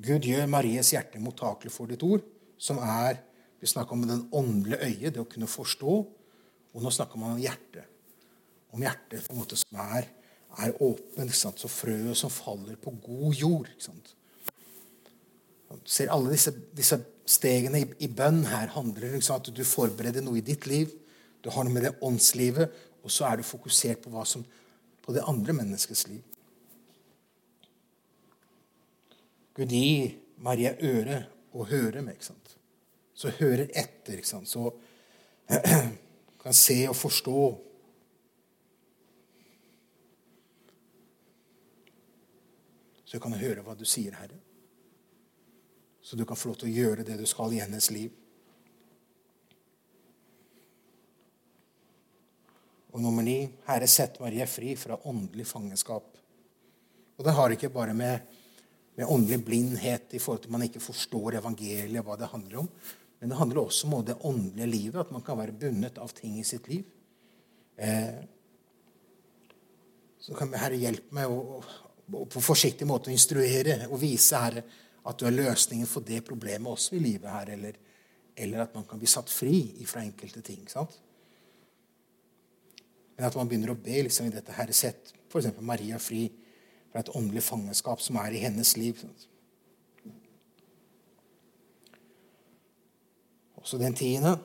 Gud 0.00 0.24
gjør 0.24 0.48
Maries 0.48 0.92
hjerte 0.94 1.20
mottakelig 1.20 1.72
for 1.74 1.90
ditt 1.90 2.04
ord, 2.06 2.24
som 2.60 2.80
er 2.80 3.26
Vi 3.60 3.68
snakker 3.68 3.92
om 3.92 4.06
den 4.08 4.22
åndelige 4.32 4.86
øyet, 4.86 5.12
det 5.12 5.20
å 5.20 5.28
kunne 5.28 5.44
forstå. 5.44 5.94
Og 6.72 6.80
nå 6.80 6.88
snakker 6.96 7.20
man 7.20 7.34
om 7.34 7.42
hjertet. 7.42 7.84
Om 8.72 8.80
hjertet 8.80 9.26
på 9.26 9.34
en 9.34 9.40
måte 9.42 9.58
som 9.60 9.76
er, 9.84 10.06
er 10.64 10.78
åpent. 10.80 11.34
Så 11.36 11.68
frøet 11.68 12.16
som 12.16 12.32
faller 12.32 12.78
på 12.80 12.94
god 13.04 13.36
jord. 13.36 13.68
Du 15.68 15.76
ser 15.84 16.08
alle 16.08 16.32
disse, 16.32 16.54
disse 16.72 17.02
stegene 17.28 17.82
i, 17.82 17.90
i, 18.00 18.08
bønn 18.08 18.46
her 18.48 18.72
handler 18.72 19.18
om 19.18 19.28
at 19.36 19.52
du 19.52 19.62
forbereder 19.68 20.24
noe 20.24 20.40
i 20.40 20.46
ditt 20.46 20.64
liv. 20.70 20.88
Du 21.44 21.50
har 21.52 21.68
noe 21.68 21.76
med 21.76 21.84
det 21.84 21.98
åndslivet, 22.00 22.72
og 23.04 23.12
så 23.12 23.28
er 23.28 23.38
du 23.38 23.46
fokusert 23.46 24.00
på, 24.06 24.24
som, 24.24 24.42
på 25.04 25.12
det 25.12 25.26
andre 25.28 25.52
menneskets 25.60 26.06
liv. 26.08 26.24
Gud 29.56 29.72
gi 29.72 30.10
Maria 30.44 30.74
øre 30.78 31.24
å 31.52 31.66
høre 31.68 32.02
med. 32.04 32.16
ikke 32.16 32.30
sant? 32.30 32.54
Så 33.14 33.32
hører 33.40 33.66
etter. 33.68 34.18
ikke 34.18 34.30
sant? 34.30 34.48
Så 34.48 34.70
kan 36.42 36.56
se 36.56 36.78
og 36.88 36.96
forstå. 36.96 37.42
Så 43.10 43.18
kan 43.18 43.34
jeg 43.34 43.48
høre 43.48 43.66
hva 43.66 43.74
du 43.74 43.84
sier, 43.88 44.14
Herre. 44.14 44.38
Så 46.00 46.16
du 46.16 46.24
kan 46.24 46.38
få 46.38 46.52
lov 46.52 46.60
til 46.60 46.70
å 46.70 46.74
gjøre 46.74 47.04
det 47.06 47.18
du 47.18 47.26
skal 47.28 47.52
i 47.54 47.60
hennes 47.62 47.90
liv. 47.90 48.14
Og 52.90 53.02
nummer 53.02 53.22
ni 53.22 53.44
Herre, 53.68 53.86
sett 53.86 54.18
Marie 54.22 54.46
fri 54.50 54.74
fra 54.78 54.98
åndelig 55.06 55.46
fangenskap. 55.46 56.16
Og 57.18 57.26
det 57.26 57.34
har 57.36 57.54
ikke 57.54 57.70
bare 57.74 57.94
med, 57.94 58.24
med 59.00 59.08
åndelig 59.08 59.44
blindhet 59.44 60.12
i 60.12 60.18
forhold 60.20 60.42
til 60.42 60.50
at 60.50 60.52
man 60.58 60.66
ikke 60.66 60.82
forstår 60.84 61.38
evangeliet, 61.38 62.04
hva 62.04 62.18
det 62.20 62.28
handler 62.28 62.58
om. 62.60 62.66
Men 63.20 63.32
det 63.32 63.38
handler 63.38 63.62
også 63.62 63.88
om 63.88 64.02
det 64.04 64.18
åndelige 64.28 64.66
livet, 64.68 65.00
at 65.00 65.12
man 65.14 65.24
kan 65.24 65.38
være 65.38 65.56
bundet 65.56 65.96
av 66.00 66.12
ting 66.12 66.34
i 66.36 66.44
sitt 66.44 66.68
liv. 66.68 66.84
Eh, 67.80 68.18
så 70.20 70.36
kan 70.36 70.52
Herre 70.52 70.76
hjelpe 70.76 71.16
meg 71.16 71.32
å, 71.32 71.60
å, 71.60 72.24
på 72.28 72.42
forsiktig 72.44 72.88
måte 72.88 73.08
å 73.08 73.14
instruere 73.14 73.86
og 73.88 74.02
vise 74.02 74.36
Herre 74.36 74.66
at 75.08 75.16
du 75.16 75.24
er 75.24 75.32
løsningen 75.38 75.88
for 75.88 76.04
det 76.04 76.20
problemet 76.26 76.68
også 76.68 76.98
i 76.98 77.00
livet 77.00 77.32
her, 77.32 77.54
eller, 77.56 77.78
eller 78.36 78.66
at 78.66 78.76
man 78.76 78.84
kan 78.88 79.00
bli 79.00 79.08
satt 79.08 79.32
fri 79.32 79.62
fra 79.88 80.04
enkelte 80.04 80.44
ting. 80.44 80.68
sant? 80.68 80.92
Men 83.16 83.30
at 83.30 83.40
man 83.40 83.48
begynner 83.48 83.72
å 83.72 83.80
be 83.80 84.04
liksom, 84.04 84.28
i 84.28 84.36
dette 84.36 84.60
Herre, 84.60 84.76
sett 84.76 85.14
f.eks. 85.30 85.54
Maria 85.64 85.96
fri 86.00 86.26
fra 86.90 87.02
et 87.02 87.12
åndelig 87.14 87.42
fangenskap 87.46 88.02
som 88.02 88.18
er 88.20 88.34
i 88.34 88.42
hennes 88.42 88.76
liv. 88.76 89.00
Også 93.60 93.78
den 93.78 93.94
tiende. 93.94 94.38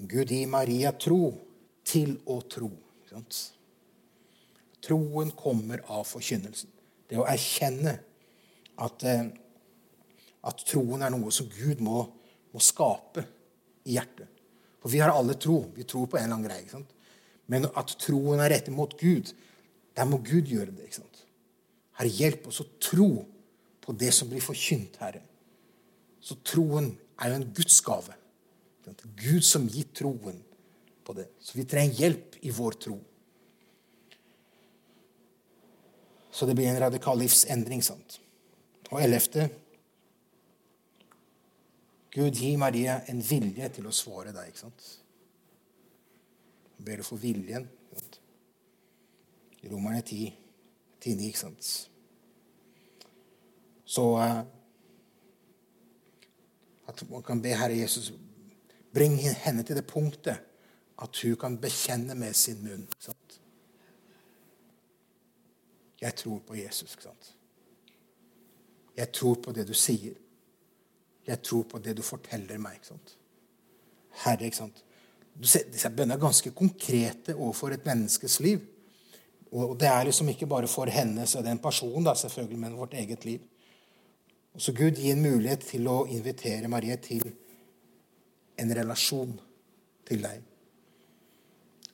Gud 0.00 0.32
gi 0.32 0.44
Maria 0.48 0.92
tro 0.96 1.30
til 1.84 2.16
å 2.28 2.40
tro. 2.48 2.70
Troen 4.80 5.32
kommer 5.36 5.82
av 5.92 6.06
forkynnelsen. 6.08 6.70
Det 7.10 7.18
å 7.18 7.26
erkjenne 7.28 7.96
at, 8.80 9.04
eh, 9.04 9.26
at 10.46 10.64
troen 10.64 11.02
er 11.02 11.12
noe 11.12 11.32
som 11.34 11.48
Gud 11.52 11.82
må, 11.84 12.04
må, 12.52 12.62
skape 12.62 13.26
i 13.84 13.98
hjertet. 13.98 14.28
For 14.80 14.88
vi 14.88 15.02
har 15.02 15.12
alle 15.12 15.34
tro. 15.34 15.66
Vi 15.74 15.84
tror 15.84 16.06
på 16.06 16.16
en 16.16 16.24
eller 16.24 16.38
annen 16.38 16.48
greie. 16.48 16.84
Men 17.50 17.66
at 17.74 17.96
troen 17.98 18.40
er 18.40 18.52
rettet 18.54 18.74
mot 18.74 18.92
Gud, 19.00 19.32
der 19.96 20.06
må 20.06 20.20
Gud 20.22 20.46
gjøre 20.46 20.70
det. 20.70 20.86
ikke 20.86 21.00
sant? 21.00 21.24
Herre, 21.98 22.12
hjelp 22.14 22.46
oss 22.48 22.62
å 22.62 22.68
tro 22.80 23.10
på 23.82 23.94
det 23.98 24.12
som 24.14 24.30
blir 24.30 24.44
forkynt, 24.44 25.00
Herre. 25.02 25.24
Så 26.22 26.38
troen 26.46 26.92
er 27.20 27.32
jo 27.32 27.40
en 27.40 27.50
Guds 27.56 27.80
gave. 27.84 28.16
Gud 29.18 29.44
som 29.46 29.66
gir 29.68 29.88
troen 29.94 30.38
på 31.04 31.14
det. 31.16 31.26
Så 31.42 31.58
vi 31.58 31.66
trenger 31.68 32.04
hjelp 32.04 32.38
i 32.46 32.52
vår 32.54 32.78
tro. 32.86 32.96
Så 36.30 36.46
det 36.46 36.54
blir 36.56 36.70
en 36.70 36.80
radikal 36.80 37.18
livsendring. 37.18 37.82
sant? 37.82 38.20
Og 38.90 39.02
ellevte 39.02 39.48
Gud 42.10 42.34
gi 42.34 42.56
Maria 42.58 43.00
en 43.10 43.20
vilje 43.22 43.68
til 43.76 43.86
å 43.86 43.94
svare 43.94 44.32
deg. 44.34 44.48
ikke 44.50 44.64
sant? 44.66 44.88
Ber 46.84 46.96
du 46.96 47.02
for 47.02 47.20
viljen. 47.20 47.68
Romerne 49.70 50.00
10, 50.02 50.32
10 51.00 51.26
ikke 51.26 51.38
sant? 51.38 51.90
Så 53.84 54.02
uh, 54.16 54.40
at 56.88 57.02
man 57.10 57.22
kan 57.22 57.42
be 57.42 57.52
Herre 57.54 57.76
Jesus 57.76 58.12
bring 58.94 59.18
henne 59.18 59.62
til 59.62 59.76
det 59.76 59.86
punktet 59.86 60.40
at 61.02 61.22
hun 61.22 61.36
kan 61.36 61.58
bekjenne 61.60 62.14
med 62.14 62.34
sin 62.34 62.62
munn. 62.64 62.82
Ikke 62.82 63.04
Sant? 63.04 63.40
Jeg 66.00 66.14
tror 66.14 66.38
på 66.38 66.54
Jesus. 66.54 66.92
Ikke 66.92 67.02
sant? 67.02 67.36
Jeg 68.96 69.12
tror 69.12 69.34
på 69.34 69.52
det 69.52 69.68
du 69.68 69.74
sier. 69.74 70.14
Jeg 71.26 71.42
tror 71.42 71.62
på 71.62 71.78
det 71.78 71.96
du 71.96 72.02
forteller 72.02 72.58
meg. 72.58 72.74
Ikke 72.74 72.86
sant? 72.86 73.16
Herre, 74.24 74.44
ikke 74.44 74.56
sant? 74.56 74.84
Disse 75.40 75.88
bønnene 75.88 76.18
er 76.18 76.20
ganske 76.20 76.52
konkrete 76.52 77.34
overfor 77.36 77.72
et 77.72 77.86
menneskes 77.88 78.40
liv. 78.44 78.60
Og 79.50 79.72
det 79.80 79.88
er 79.88 80.04
liksom 80.06 80.28
ikke 80.30 80.46
bare 80.46 80.68
for 80.70 80.90
hennes 80.92 81.34
og 81.34 81.44
den 81.44 81.58
personen, 81.58 82.04
da, 82.06 82.14
selvfølgelig, 82.14 82.58
men 82.58 82.76
vårt 82.76 82.94
eget 82.94 83.24
liv. 83.24 83.40
Og 84.54 84.60
så 84.60 84.74
Gud 84.76 84.98
gi 84.98 85.10
en 85.10 85.22
mulighet 85.22 85.64
til 85.72 85.88
å 85.90 86.04
invitere 86.10 86.68
Marie 86.70 86.96
til 87.02 87.24
en 88.60 88.74
relasjon 88.76 89.32
til 90.06 90.22
deg. 90.22 90.44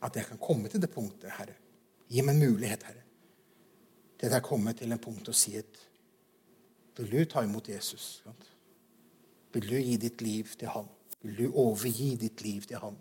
At 0.04 0.16
jeg 0.16 0.28
kan 0.28 0.42
komme 0.42 0.68
til 0.72 0.82
det 0.82 0.90
punktet, 0.92 1.30
Herre. 1.38 1.56
Gi 2.08 2.22
meg 2.22 2.36
en 2.36 2.52
mulighet, 2.52 2.84
Herre, 2.86 3.02
til 4.18 4.28
at 4.28 4.38
jeg 4.38 4.46
kommer 4.46 4.76
til 4.76 4.92
en 4.92 5.02
punkt 5.02 5.28
og 5.28 5.36
sier 5.36 5.64
at 5.64 5.82
Vil 6.96 7.10
du 7.12 7.24
ta 7.28 7.42
imot 7.44 7.68
Jesus? 7.68 8.22
Vil 9.52 9.66
du 9.68 9.76
gi 9.76 9.96
ditt 10.00 10.22
liv 10.24 10.48
til 10.56 10.68
ham? 10.72 10.86
Vil 11.20 11.36
du 11.36 11.58
overgi 11.60 12.14
ditt 12.16 12.40
liv 12.40 12.64
til 12.64 12.80
ham? 12.80 12.96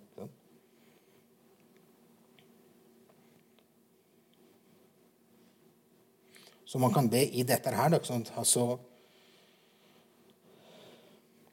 Så 6.65 6.81
man 6.81 6.93
kan 6.93 7.09
be 7.09 7.21
i 7.25 7.45
dette 7.45 7.73
her. 7.73 7.89
Da, 7.93 7.99
altså, 8.37 8.65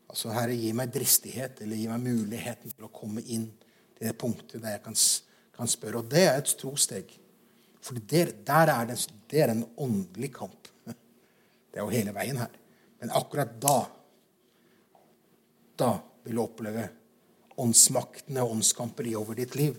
altså, 0.08 0.32
Herre, 0.32 0.56
gi 0.56 0.72
meg 0.76 0.92
dristighet, 0.94 1.60
eller 1.64 1.80
gi 1.80 1.88
meg 1.90 2.06
muligheten 2.06 2.72
til 2.72 2.88
å 2.88 2.92
komme 2.92 3.24
inn 3.24 3.50
til 3.96 4.08
det 4.08 4.16
punktet 4.18 4.62
der 4.62 4.78
jeg 4.78 4.84
kan, 4.86 4.98
kan 5.56 5.70
spørre. 5.70 6.00
Og 6.02 6.12
det 6.12 6.26
er 6.28 6.40
et 6.40 6.54
trossteg. 6.60 7.12
For 7.82 7.98
der, 7.98 8.32
der 8.46 8.72
er 8.72 8.88
det, 8.92 8.98
det 9.30 9.44
er 9.44 9.54
en 9.54 9.66
åndelig 9.76 10.32
kamp. 10.36 10.68
Det 11.72 11.80
er 11.80 11.86
jo 11.86 11.94
hele 11.94 12.12
veien 12.12 12.36
her. 12.36 12.52
Men 13.00 13.14
akkurat 13.16 13.54
da 13.58 13.78
da 15.82 15.98
vil 16.22 16.36
du 16.36 16.42
oppleve 16.42 16.88
åndsmaktene 17.62 18.42
og 18.44 18.56
åndskamper 18.56 19.08
i 19.10 19.16
over 19.18 19.38
ditt 19.38 19.56
liv. 19.58 19.76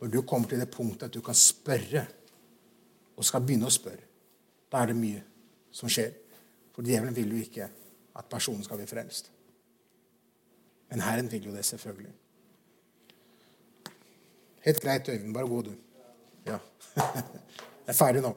Når 0.00 0.10
du 0.10 0.22
kommer 0.26 0.50
til 0.50 0.60
det 0.62 0.70
punktet 0.72 1.08
at 1.08 1.14
du 1.14 1.22
kan 1.24 1.36
spørre, 1.36 2.04
og 3.16 3.26
skal 3.26 3.44
begynne 3.44 3.68
å 3.68 3.72
spørre, 3.72 4.02
da 4.72 4.80
er 4.80 4.86
det 4.90 4.96
mye 4.96 5.22
som 5.72 5.88
skjer. 5.92 6.12
For 6.72 6.82
djevelen 6.86 7.16
vil 7.16 7.34
jo 7.36 7.44
ikke 7.44 7.68
at 8.16 8.28
personen 8.30 8.64
skal 8.64 8.80
bli 8.80 8.88
frelst. 8.88 9.30
Men 10.92 11.00
Herren 11.00 11.30
vil 11.32 11.46
jo 11.48 11.54
det, 11.54 11.64
selvfølgelig. 11.64 12.12
Helt 14.62 14.80
greit, 14.80 15.08
Øyvind. 15.08 15.34
Bare 15.34 15.48
gå, 15.48 15.62
du. 15.62 15.74
Ja. 16.46 16.58
Jeg 17.82 17.92
er 17.94 17.98
ferdig 17.98 18.22
nå. 18.22 18.36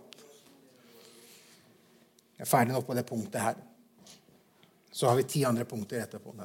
Jeg 2.36 2.43
er 2.43 2.50
ferdig 2.50 2.74
nå 2.74 2.82
på 2.82 2.93
det 2.98 3.06
punktet 3.06 3.41
her. 3.41 3.56
Så 4.91 5.08
har 5.08 5.15
vi 5.15 5.24
ti 5.24 5.43
andre 5.43 5.65
punkter 5.65 6.02
etterpå. 6.02 6.34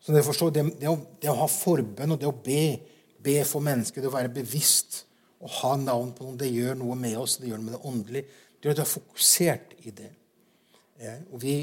Så 0.00 0.12
det, 0.12 0.24
forstår, 0.24 0.50
det, 0.50 0.64
det, 0.80 0.88
å, 0.88 0.96
det, 1.20 1.30
å, 1.30 1.36
ha 1.42 1.48
forbønn 1.52 2.12
og 2.14 2.20
det 2.20 2.26
å 2.28 2.32
be, 2.32 2.80
be 3.20 3.44
for 3.44 3.60
mennesker, 3.64 4.00
det 4.00 4.08
å 4.08 4.14
være 4.14 4.32
bevisst 4.32 5.04
og 5.38 5.52
ha 5.60 5.74
navn 5.78 6.14
på 6.16 6.26
noen, 6.26 6.38
det 6.40 6.50
gjør 6.50 6.78
noe 6.80 6.96
med 6.98 7.18
oss. 7.20 7.36
Det 7.38 7.50
gjør 7.50 7.60
noe 7.60 7.68
med 7.68 7.76
det 7.76 7.90
åndelige. 7.90 8.38
Det 8.58 8.66
gjør 8.66 8.74
at 8.74 8.80
du 8.80 8.84
er 8.84 8.90
fokusert 8.90 9.76
i 9.86 9.92
det. 9.94 10.08
Og 11.30 11.38
vi, 11.42 11.54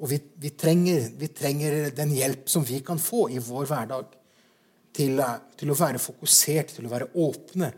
og 0.00 0.10
vi, 0.10 0.18
vi, 0.42 0.50
trenger, 0.58 1.12
vi, 1.18 1.28
trenger, 1.36 1.76
den 1.94 2.14
hjelp 2.16 2.48
som 2.50 2.64
vi 2.66 2.80
kan 2.86 2.98
få 2.98 3.28
i 3.30 3.38
vår 3.42 3.68
hverdag, 3.70 4.16
til, 4.90 5.20
til, 5.54 5.70
å 5.70 5.78
være 5.78 6.00
fokusert, 6.02 6.74
til 6.74 6.88
å 6.88 6.90
være 6.90 7.12
åpne, 7.22 7.68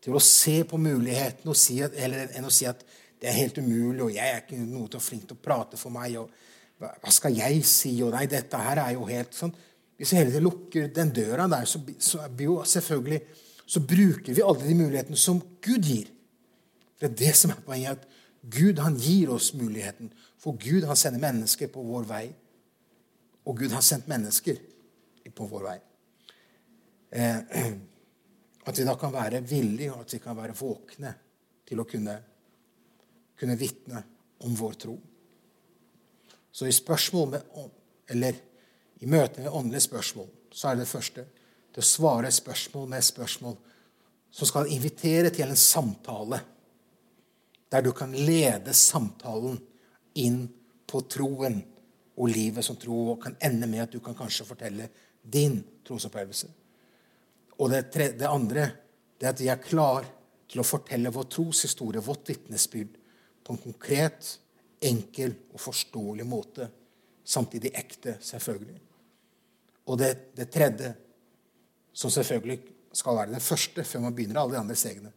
til 0.00 0.14
å 0.14 0.22
se 0.22 0.60
på 0.64 0.78
mulighetene 0.80 1.54
si 1.58 1.80
enn 1.82 2.46
å 2.46 2.52
si 2.54 2.68
at 2.70 2.84
det 3.20 3.28
er 3.28 3.36
helt 3.36 3.58
umulig, 3.60 4.00
og 4.04 4.14
jeg 4.14 4.32
er 4.32 4.38
ikke 4.40 4.60
noe 4.62 4.88
til 4.88 5.00
å 5.00 5.04
flink 5.04 5.26
til 5.28 5.36
å 5.36 5.42
prate 5.44 5.76
for 5.76 5.92
meg. 5.92 6.14
og 6.16 6.30
Hva 6.78 7.12
skal 7.12 7.34
jeg 7.36 7.64
si? 7.68 7.92
Og 8.06 8.14
nei, 8.14 8.24
dette 8.30 8.62
her 8.62 8.80
er 8.80 8.94
jo 8.94 9.04
helt 9.10 9.36
sånn. 9.36 9.52
Hvis 10.00 10.14
vi 10.14 10.20
hele 10.22 10.32
tiden 10.32 10.46
lukker 10.46 10.86
den 10.96 11.10
døra 11.12 11.44
der, 11.52 11.66
så, 11.68 11.82
så, 12.00 12.22
jo 12.40 12.62
selvfølgelig, 12.64 13.20
så 13.70 13.82
bruker 13.82 14.34
vi 14.34 14.42
alle 14.42 14.66
de 14.66 14.74
mulighetene 14.74 15.18
som 15.18 15.38
Gud 15.62 15.86
gir. 15.86 16.08
Det 16.98 17.10
er 17.10 17.18
det 17.20 17.34
som 17.38 17.52
er 17.54 17.60
poenget. 17.64 18.00
at 18.00 18.08
Gud 18.42 18.80
han 18.82 18.96
gir 18.98 19.30
oss 19.30 19.52
muligheten. 19.54 20.10
For 20.38 20.56
Gud 20.58 20.84
han 20.88 20.96
sender 20.96 21.20
mennesker 21.20 21.70
på 21.70 21.82
vår 21.82 22.08
vei. 22.08 22.24
Og 23.46 23.58
Gud 23.58 23.70
har 23.70 23.84
sendt 23.84 24.08
mennesker 24.08 24.58
på 25.34 25.46
vår 25.46 25.62
vei. 25.62 25.78
Eh, 27.10 27.38
at 28.66 28.78
vi 28.78 28.84
da 28.84 28.96
kan 28.98 29.12
være 29.12 29.44
villige, 29.46 29.92
og 29.92 30.00
at 30.00 30.12
vi 30.12 30.18
kan 30.18 30.36
være 30.36 30.56
våkne 30.58 31.14
til 31.66 31.80
å 31.80 31.86
kunne 31.86 32.18
kunne 33.40 33.56
vitne 33.56 34.02
om 34.44 34.56
vår 34.56 34.76
tro. 34.84 34.94
Så 36.52 36.66
i 36.66 36.74
spørsmål 36.74 37.28
med, 37.30 37.68
eller 38.12 38.36
i 39.00 39.08
møte 39.08 39.40
med 39.40 39.54
åndelige 39.54 39.86
spørsmål 39.86 40.28
så 40.52 40.68
er 40.68 40.76
det 40.76 40.84
det 40.84 40.90
første 40.90 41.24
til 41.80 41.86
å 41.86 41.88
svare 41.88 42.30
spørsmål 42.32 42.88
med 42.92 43.04
spørsmål 43.04 43.56
som 44.30 44.48
skal 44.48 44.68
invitere 44.70 45.30
til 45.32 45.48
en 45.48 45.56
samtale 45.58 46.40
der 47.70 47.82
du 47.82 47.92
kan 47.96 48.12
lede 48.12 48.74
samtalen 48.76 49.56
inn 50.20 50.42
på 50.90 51.00
troen 51.08 51.60
og 52.20 52.28
livet 52.28 52.66
som 52.66 52.76
tro, 52.76 53.14
og 53.14 53.22
kan 53.22 53.36
ende 53.40 53.68
med 53.70 53.84
at 53.84 53.92
du 53.94 54.00
kan 54.02 54.16
kanskje 54.18 54.44
fortelle 54.44 54.90
din 55.22 55.60
trosopplevelse. 55.86 56.48
Og 57.62 57.70
det, 57.70 57.84
tre, 57.94 58.10
det 58.18 58.28
andre 58.28 58.66
det 59.16 59.28
er 59.28 59.32
at 59.32 59.40
vi 59.40 59.48
er 59.52 59.62
klar 59.62 60.04
til 60.50 60.60
å 60.60 60.66
fortelle 60.66 61.12
vår 61.14 61.28
troshistorie, 61.30 62.02
vårt 62.02 62.28
vitnesbyrd, 62.28 62.96
på 63.46 63.54
en 63.54 63.62
konkret, 63.62 64.34
enkel 64.82 65.32
og 65.54 65.62
forståelig 65.62 66.26
måte. 66.26 66.66
Samtidig 67.24 67.72
ekte, 67.78 68.18
selvfølgelig. 68.20 68.80
Og 69.86 70.00
det, 70.00 70.10
det 70.36 70.50
tredje, 70.52 70.90
som 71.92 72.12
selvfølgelig 72.12 72.58
skal 72.96 73.18
være 73.18 73.34
det 73.34 73.42
første 73.44 73.84
før 73.86 74.06
man 74.06 74.16
begynner 74.16 74.40
alle 74.42 74.56
de 74.56 74.62
andre 74.62 74.78
stegene, 74.78 75.12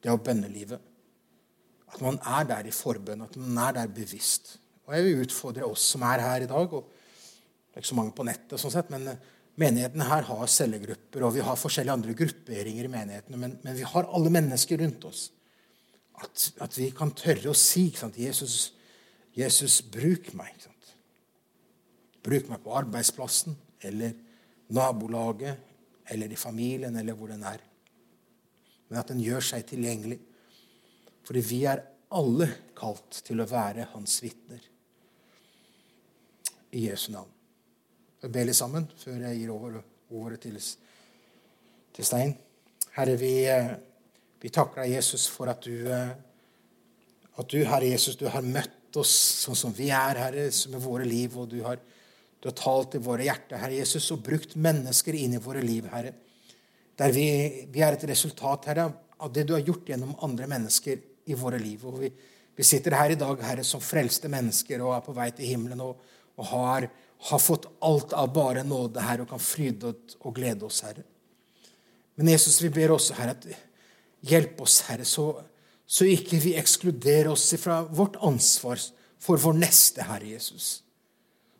det 0.00 0.08
er 0.08 0.16
jo 0.16 0.24
bønnelivet. 0.24 0.80
At 1.90 2.00
man 2.04 2.20
er 2.22 2.46
der 2.48 2.68
i 2.68 2.74
forbønn, 2.74 3.26
at 3.26 3.36
man 3.36 3.58
er 3.66 3.76
der 3.80 3.92
bevisst. 3.92 4.56
Og 4.86 4.94
Jeg 4.94 5.04
vil 5.04 5.26
utfordre 5.26 5.66
oss 5.66 5.90
som 5.92 6.02
er 6.06 6.22
her 6.22 6.46
i 6.46 6.48
dag. 6.50 6.72
og 6.72 6.88
Det 7.68 7.76
er 7.76 7.82
ikke 7.82 7.92
så 7.92 7.98
mange 7.98 8.14
på 8.16 8.26
nettet, 8.26 8.60
sånn 8.60 8.72
sett, 8.72 8.90
men 8.90 9.08
eh, 9.10 9.20
menigheten 9.60 10.06
her 10.06 10.24
har 10.26 10.46
cellegrupper, 10.50 11.26
og 11.26 11.34
vi 11.34 11.44
har 11.44 11.58
forskjellige 11.58 11.96
andre 11.98 12.14
grupperinger 12.16 12.86
i 12.86 12.92
menighetene. 12.94 13.40
Men, 13.40 13.58
men 13.62 13.76
vi 13.76 13.86
har 13.86 14.08
alle 14.08 14.32
mennesker 14.32 14.80
rundt 14.80 15.06
oss 15.10 15.28
at, 16.20 16.52
at, 16.60 16.76
vi 16.76 16.90
kan 16.96 17.12
tørre 17.16 17.52
å 17.52 17.56
si 17.56 17.88
Jesus, 18.16 18.72
Jesus, 19.36 19.80
bruk 19.82 20.32
meg. 20.36 20.66
Bruk 22.24 22.50
meg 22.50 22.60
på 22.64 22.74
arbeidsplassen 22.76 23.56
eller 23.88 24.12
nabolaget 24.76 25.69
eller 26.10 26.32
i 26.32 26.38
familien 26.38 26.96
eller 26.96 27.16
hvor 27.16 27.32
den 27.32 27.44
er. 27.46 27.62
Men 28.88 29.00
at 29.00 29.12
den 29.12 29.22
gjør 29.22 29.44
seg 29.52 29.66
tilgjengelig. 29.68 30.18
Fordi 31.26 31.42
vi 31.46 31.60
er 31.70 31.84
alle 32.16 32.48
kalt 32.78 33.22
til 33.26 33.42
å 33.42 33.48
være 33.48 33.90
hans 33.92 34.16
vitner. 34.24 34.62
I 36.74 36.86
Jesu 36.86 37.10
navn. 37.14 37.30
Jeg 38.20 38.34
ber 38.34 38.46
litt 38.46 38.58
sammen 38.58 38.86
før 39.00 39.22
jeg 39.24 39.38
gir 39.40 39.52
over 39.54 39.78
ordet 40.10 40.42
til, 40.42 40.58
til 41.94 42.06
Stein. 42.06 42.34
Herre, 42.94 43.14
vi 43.18 43.32
eh, 43.48 43.70
vi 44.40 44.48
takker 44.48 44.86
deg, 44.86 44.94
Jesus, 44.96 45.26
for 45.28 45.50
at 45.52 45.60
du, 45.66 45.84
eh, 45.92 46.12
at 47.36 47.48
du, 47.52 47.58
Herre 47.68 47.90
Jesus, 47.90 48.16
du 48.16 48.24
har 48.32 48.44
møtt 48.44 48.96
oss 48.96 49.12
sånn 49.44 49.58
som 49.58 49.74
vi 49.76 49.90
er, 49.92 50.16
Herre, 50.16 50.46
med 50.72 50.80
våre 50.80 51.04
liv. 51.04 51.36
Og 51.36 51.50
du 51.52 51.58
har, 51.66 51.76
du 52.40 52.48
har 52.48 52.56
talt 52.56 52.96
i 52.96 53.02
våre 53.04 53.26
hjerter, 53.26 53.60
Herre 53.60 53.76
Jesus, 53.76 54.08
og 54.14 54.22
brukt 54.24 54.56
mennesker 54.56 55.16
inn 55.16 55.36
i 55.36 55.42
våre 55.42 55.60
liv, 55.64 55.88
Herre. 55.92 56.14
Der 56.96 57.12
vi, 57.12 57.26
vi 57.72 57.82
er 57.84 57.96
et 57.96 58.06
resultat, 58.08 58.70
Herre, 58.70 58.86
av 59.20 59.32
det 59.32 59.44
du 59.48 59.52
har 59.56 59.64
gjort 59.64 59.88
gjennom 59.92 60.16
andre 60.24 60.48
mennesker 60.48 61.02
i 61.28 61.36
våre 61.36 61.60
liv. 61.60 61.84
Og 61.84 62.00
vi, 62.00 62.10
vi 62.56 62.66
sitter 62.66 62.96
her 62.96 63.12
i 63.12 63.20
dag, 63.20 63.44
Herre, 63.44 63.64
som 63.64 63.84
frelste 63.84 64.32
mennesker 64.32 64.80
og 64.80 64.96
er 64.96 65.04
på 65.04 65.16
vei 65.16 65.28
til 65.36 65.52
himmelen 65.52 65.84
og, 65.84 66.00
og 66.40 66.48
har, 66.54 66.88
har, 67.28 67.42
fått 67.44 67.68
alt 67.84 68.16
av 68.16 68.32
bare 68.32 68.64
nåde, 68.64 69.04
Herre, 69.04 69.28
og 69.28 69.34
kan 69.34 69.44
fryde 69.44 69.92
og 70.20 70.36
glede 70.36 70.64
oss, 70.68 70.80
Herre. 70.88 71.04
Men 72.16 72.32
Jesus, 72.32 72.60
vi 72.64 72.72
ber 72.72 72.96
også, 72.96 73.16
Herre, 73.20 73.36
at 73.36 73.66
Hjelp 74.20 74.60
oss, 74.60 74.82
Herre, 74.88 75.06
så, 75.08 75.30
så 75.88 76.04
ikke 76.04 76.40
vi 76.42 76.56
ekskluderer 76.60 77.30
oss 77.32 77.46
fra 77.60 77.80
vårt 77.88 78.18
ansvar 78.20 78.80
for 79.20 79.40
vår 79.40 79.56
neste, 79.56 80.04
Herre 80.04 80.34
Jesus. 80.34 80.80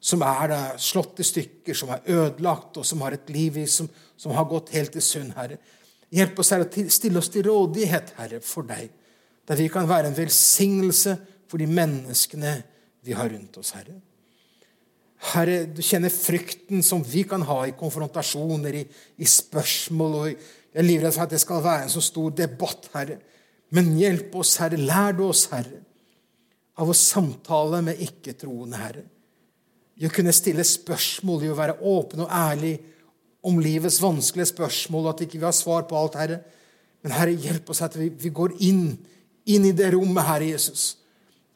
Som 0.00 0.22
er 0.24 0.48
da 0.48 0.60
slått 0.80 1.20
i 1.20 1.26
stykker, 1.26 1.76
som 1.76 1.92
er 1.92 2.06
ødelagt, 2.08 2.78
og 2.80 2.86
som 2.88 3.02
har 3.04 3.16
et 3.16 3.32
liv 3.32 3.58
i, 3.60 3.66
som, 3.68 3.88
som 4.16 4.32
har 4.36 4.48
gått 4.48 4.72
helt 4.72 4.96
i 4.96 5.04
sunn, 5.04 5.32
Herre. 5.36 5.58
Hjelp 6.10 6.40
oss, 6.40 6.52
Herre, 6.54 6.68
til 6.72 6.88
stille 6.90 7.20
oss 7.20 7.28
til 7.30 7.44
rådighet, 7.46 8.14
Herre, 8.16 8.40
for 8.44 8.66
deg. 8.66 8.88
Der 9.48 9.58
vi 9.60 9.68
kan 9.72 9.88
være 9.88 10.10
en 10.10 10.16
velsignelse 10.16 11.16
for 11.50 11.60
de 11.60 11.68
menneskene 11.70 12.54
vi 13.04 13.16
har 13.16 13.28
rundt 13.32 13.60
oss, 13.60 13.74
Herre. 13.76 13.98
Herre, 15.34 15.66
du 15.68 15.82
kjenner 15.84 16.12
frykten 16.12 16.80
som 16.86 17.04
vi 17.04 17.26
kan 17.28 17.44
ha 17.44 17.58
i 17.68 17.76
konfrontasjoner, 17.76 18.80
i, 18.80 18.86
i 19.20 19.28
spørsmål 19.28 20.16
og 20.16 20.32
jeg 20.70 20.78
er 20.78 20.86
livredd 20.86 21.14
for 21.16 21.26
at 21.26 21.32
det 21.34 21.40
skal 21.42 21.62
være 21.64 21.86
en 21.86 21.92
så 21.92 22.02
stor 22.04 22.30
debatt, 22.38 22.88
Herre. 22.94 23.16
Men 23.74 23.94
hjelp 23.98 24.34
oss, 24.38 24.56
Herre. 24.62 24.78
Lær 24.78 25.16
du 25.18 25.24
oss, 25.26 25.48
Herre, 25.50 25.80
av 26.78 26.90
å 26.90 26.96
samtale 26.96 27.82
med 27.86 28.02
ikke-troende, 28.06 28.78
Herre. 28.78 29.02
I 30.00 30.08
å 30.08 30.12
kunne 30.12 30.32
stille 30.32 30.64
spørsmål, 30.64 31.44
i 31.44 31.52
å 31.52 31.58
være 31.58 31.76
åpen 31.84 32.24
og 32.24 32.32
ærlig 32.32 32.78
om 33.44 33.60
livets 33.60 34.00
vanskelige 34.00 34.50
spørsmål, 34.52 35.06
og 35.06 35.12
at 35.12 35.26
ikke 35.26 35.38
vi 35.38 35.46
har 35.46 35.56
svar 35.56 35.84
på 35.88 35.96
alt, 35.96 36.16
Herre. 36.20 36.40
Men 37.04 37.14
Herre, 37.16 37.36
hjelp 37.36 37.68
oss 37.72 37.82
at 37.84 37.96
vi, 37.96 38.08
vi 38.12 38.32
går 38.32 38.56
inn, 38.64 38.94
inn 39.48 39.68
i 39.68 39.74
det 39.76 39.92
rommet, 39.94 40.24
Herre 40.26 40.50
Jesus, 40.52 40.94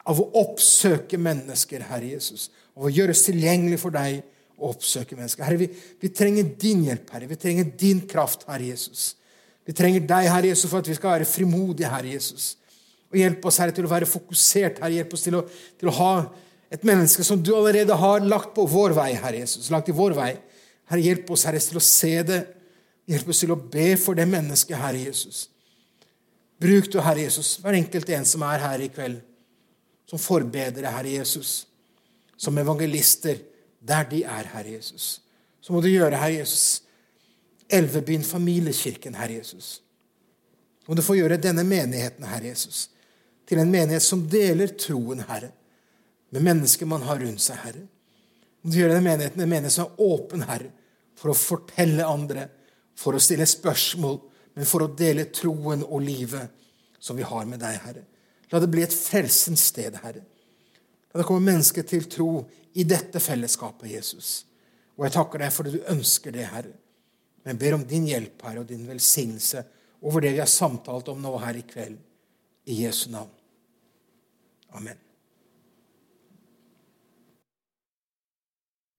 av 0.05 0.21
å 0.21 0.29
oppsøke 0.41 1.17
mennesker, 1.21 1.85
Herre 1.89 2.13
Jesus, 2.13 2.49
av 2.77 2.87
å 2.87 2.93
gjøres 2.93 3.25
tilgjengelig 3.25 3.81
for 3.81 3.93
deg 3.93 4.21
og 4.55 4.75
oppsøke 4.75 5.17
mennesker. 5.17 5.45
Herre, 5.45 5.59
vi, 5.65 5.69
vi, 6.01 6.11
trenger 6.13 6.53
din 6.61 6.85
hjelp, 6.87 7.09
Herre. 7.13 7.29
Vi 7.29 7.39
trenger 7.41 7.73
din 7.77 8.03
kraft, 8.09 8.45
Herre 8.49 8.69
Jesus. 8.69 9.15
Vi 9.65 9.73
trenger 9.75 10.05
deg, 10.05 10.29
Herre 10.31 10.53
Jesus, 10.53 10.69
for 10.69 10.85
at 10.85 10.89
vi 10.89 10.97
skal 10.97 11.17
være 11.17 11.29
frimodige, 11.29 11.89
Herre 11.91 12.13
Jesus. 12.13 12.53
Og 13.11 13.19
Hjelp 13.19 13.45
oss, 13.49 13.59
Herre, 13.61 13.73
til 13.75 13.87
å 13.87 13.91
være 13.91 14.09
fokusert. 14.09 14.81
Herre, 14.81 14.95
Hjelp 14.99 15.13
oss 15.17 15.25
til 15.25 15.37
å, 15.39 15.45
til 15.81 15.91
å 15.91 15.97
ha 15.99 16.11
et 16.73 16.85
menneske 16.87 17.23
som 17.23 17.41
du 17.43 17.53
allerede 17.55 17.95
har 17.95 18.25
lagt 18.25 18.53
på 18.55 18.65
vår 18.69 18.95
vei, 18.97 19.11
Herre 19.19 19.43
Jesus. 19.43 19.69
Lagt 19.73 19.89
i 19.91 19.95
vår 19.95 20.15
vei. 20.17 20.31
Herre, 20.89 21.01
hjelp 21.01 21.29
oss, 21.33 21.45
Herre, 21.47 21.61
til 21.61 21.79
å 21.79 21.83
se 21.83 22.13
det. 22.25 22.41
Hjelp 23.09 23.29
oss 23.29 23.43
til 23.43 23.53
å 23.53 23.59
be 23.59 23.91
for 24.01 24.17
det 24.17 24.25
mennesket, 24.29 24.77
Herre 24.81 25.03
Jesus. 25.03 25.45
Bruk 26.61 26.89
du, 26.91 26.99
Herre 27.03 27.25
Jesus, 27.25 27.57
hver 27.61 27.77
enkelt 27.77 28.09
en 28.15 28.25
som 28.27 28.43
er 28.47 28.63
her 28.63 28.81
i 28.85 28.89
kveld, 28.93 29.19
som 30.09 30.21
forbedere, 30.21 30.93
Herre 30.93 31.17
Jesus, 31.17 31.65
som 32.37 32.57
evangelister 32.57 33.41
der 33.85 34.07
de 34.09 34.23
er, 34.23 34.49
Herre 34.53 34.77
Jesus. 34.77 35.19
Så 35.61 35.73
må 35.73 35.81
du 35.83 35.89
gjøre, 35.91 36.17
Herre 36.17 36.41
Jesus, 36.41 36.81
Elvebyen 37.69 38.23
familiekirken, 38.23 39.15
Herre 39.17 39.39
Jesus. 39.39 39.79
Må 40.85 40.93
du 40.93 41.01
få 41.01 41.15
gjøre 41.17 41.41
denne 41.41 41.63
menigheten, 41.65 42.27
Herre 42.29 42.51
Jesus, 42.51 42.89
til 43.49 43.61
en 43.61 43.71
menighet 43.71 44.05
som 44.05 44.21
deler 44.29 44.73
troen, 44.79 45.23
Herre, 45.25 45.49
med 46.33 46.45
mennesker 46.45 46.89
man 46.89 47.05
har 47.05 47.19
rundt 47.21 47.43
seg, 47.43 47.59
Herre. 47.63 47.85
Må 48.61 48.71
du 48.71 48.79
gjøre 48.79 48.95
denne 48.95 49.11
menigheten 49.11 49.43
en 49.43 49.51
menighet 49.51 49.75
som 49.75 49.89
er 49.89 50.05
åpen, 50.05 50.45
Herre, 50.49 50.71
for 51.15 51.31
å 51.31 51.37
fortelle 51.37 52.07
andre, 52.07 52.47
for 52.97 53.15
å 53.15 53.21
stille 53.21 53.47
spørsmål, 53.47 54.17
men 54.55 54.67
for 54.67 54.85
å 54.85 54.93
dele 54.97 55.27
troen 55.35 55.83
og 55.85 56.01
livet 56.03 56.51
som 56.99 57.17
vi 57.17 57.27
har 57.27 57.45
med 57.45 57.61
deg, 57.61 57.77
Herre. 57.83 58.05
La 58.51 58.61
det 58.61 58.71
bli 58.71 58.83
et 58.85 58.95
frelsens 58.95 59.67
sted, 59.69 59.99
Herre. 60.01 60.23
La 61.11 61.21
det 61.21 61.27
komme 61.27 61.45
mennesker 61.45 61.85
til 61.87 62.07
tro 62.11 62.29
i 62.75 62.87
dette 62.87 63.21
fellesskapet, 63.23 63.89
Jesus. 63.91 64.33
Og 64.95 65.05
jeg 65.05 65.15
takker 65.15 65.43
deg 65.43 65.53
for 65.53 65.67
det 65.67 65.77
du 65.77 65.93
ønsker 65.93 66.33
det, 66.35 66.49
Herre. 66.49 66.73
Men 67.45 67.61
ber 67.61 67.77
om 67.77 67.85
din 67.87 68.09
hjelp, 68.09 68.41
Herre, 68.47 68.63
og 68.63 68.71
din 68.71 68.87
velsignelse 68.89 69.61
over 70.05 70.25
det 70.25 70.33
vi 70.35 70.43
har 70.43 70.51
samtalt 70.51 71.13
om 71.13 71.21
nå 71.21 71.37
her 71.45 71.61
i 71.61 71.65
kveld. 71.67 72.01
I 72.65 72.81
Jesu 72.81 73.11
navn. 73.13 73.29
Amen. 74.73 75.04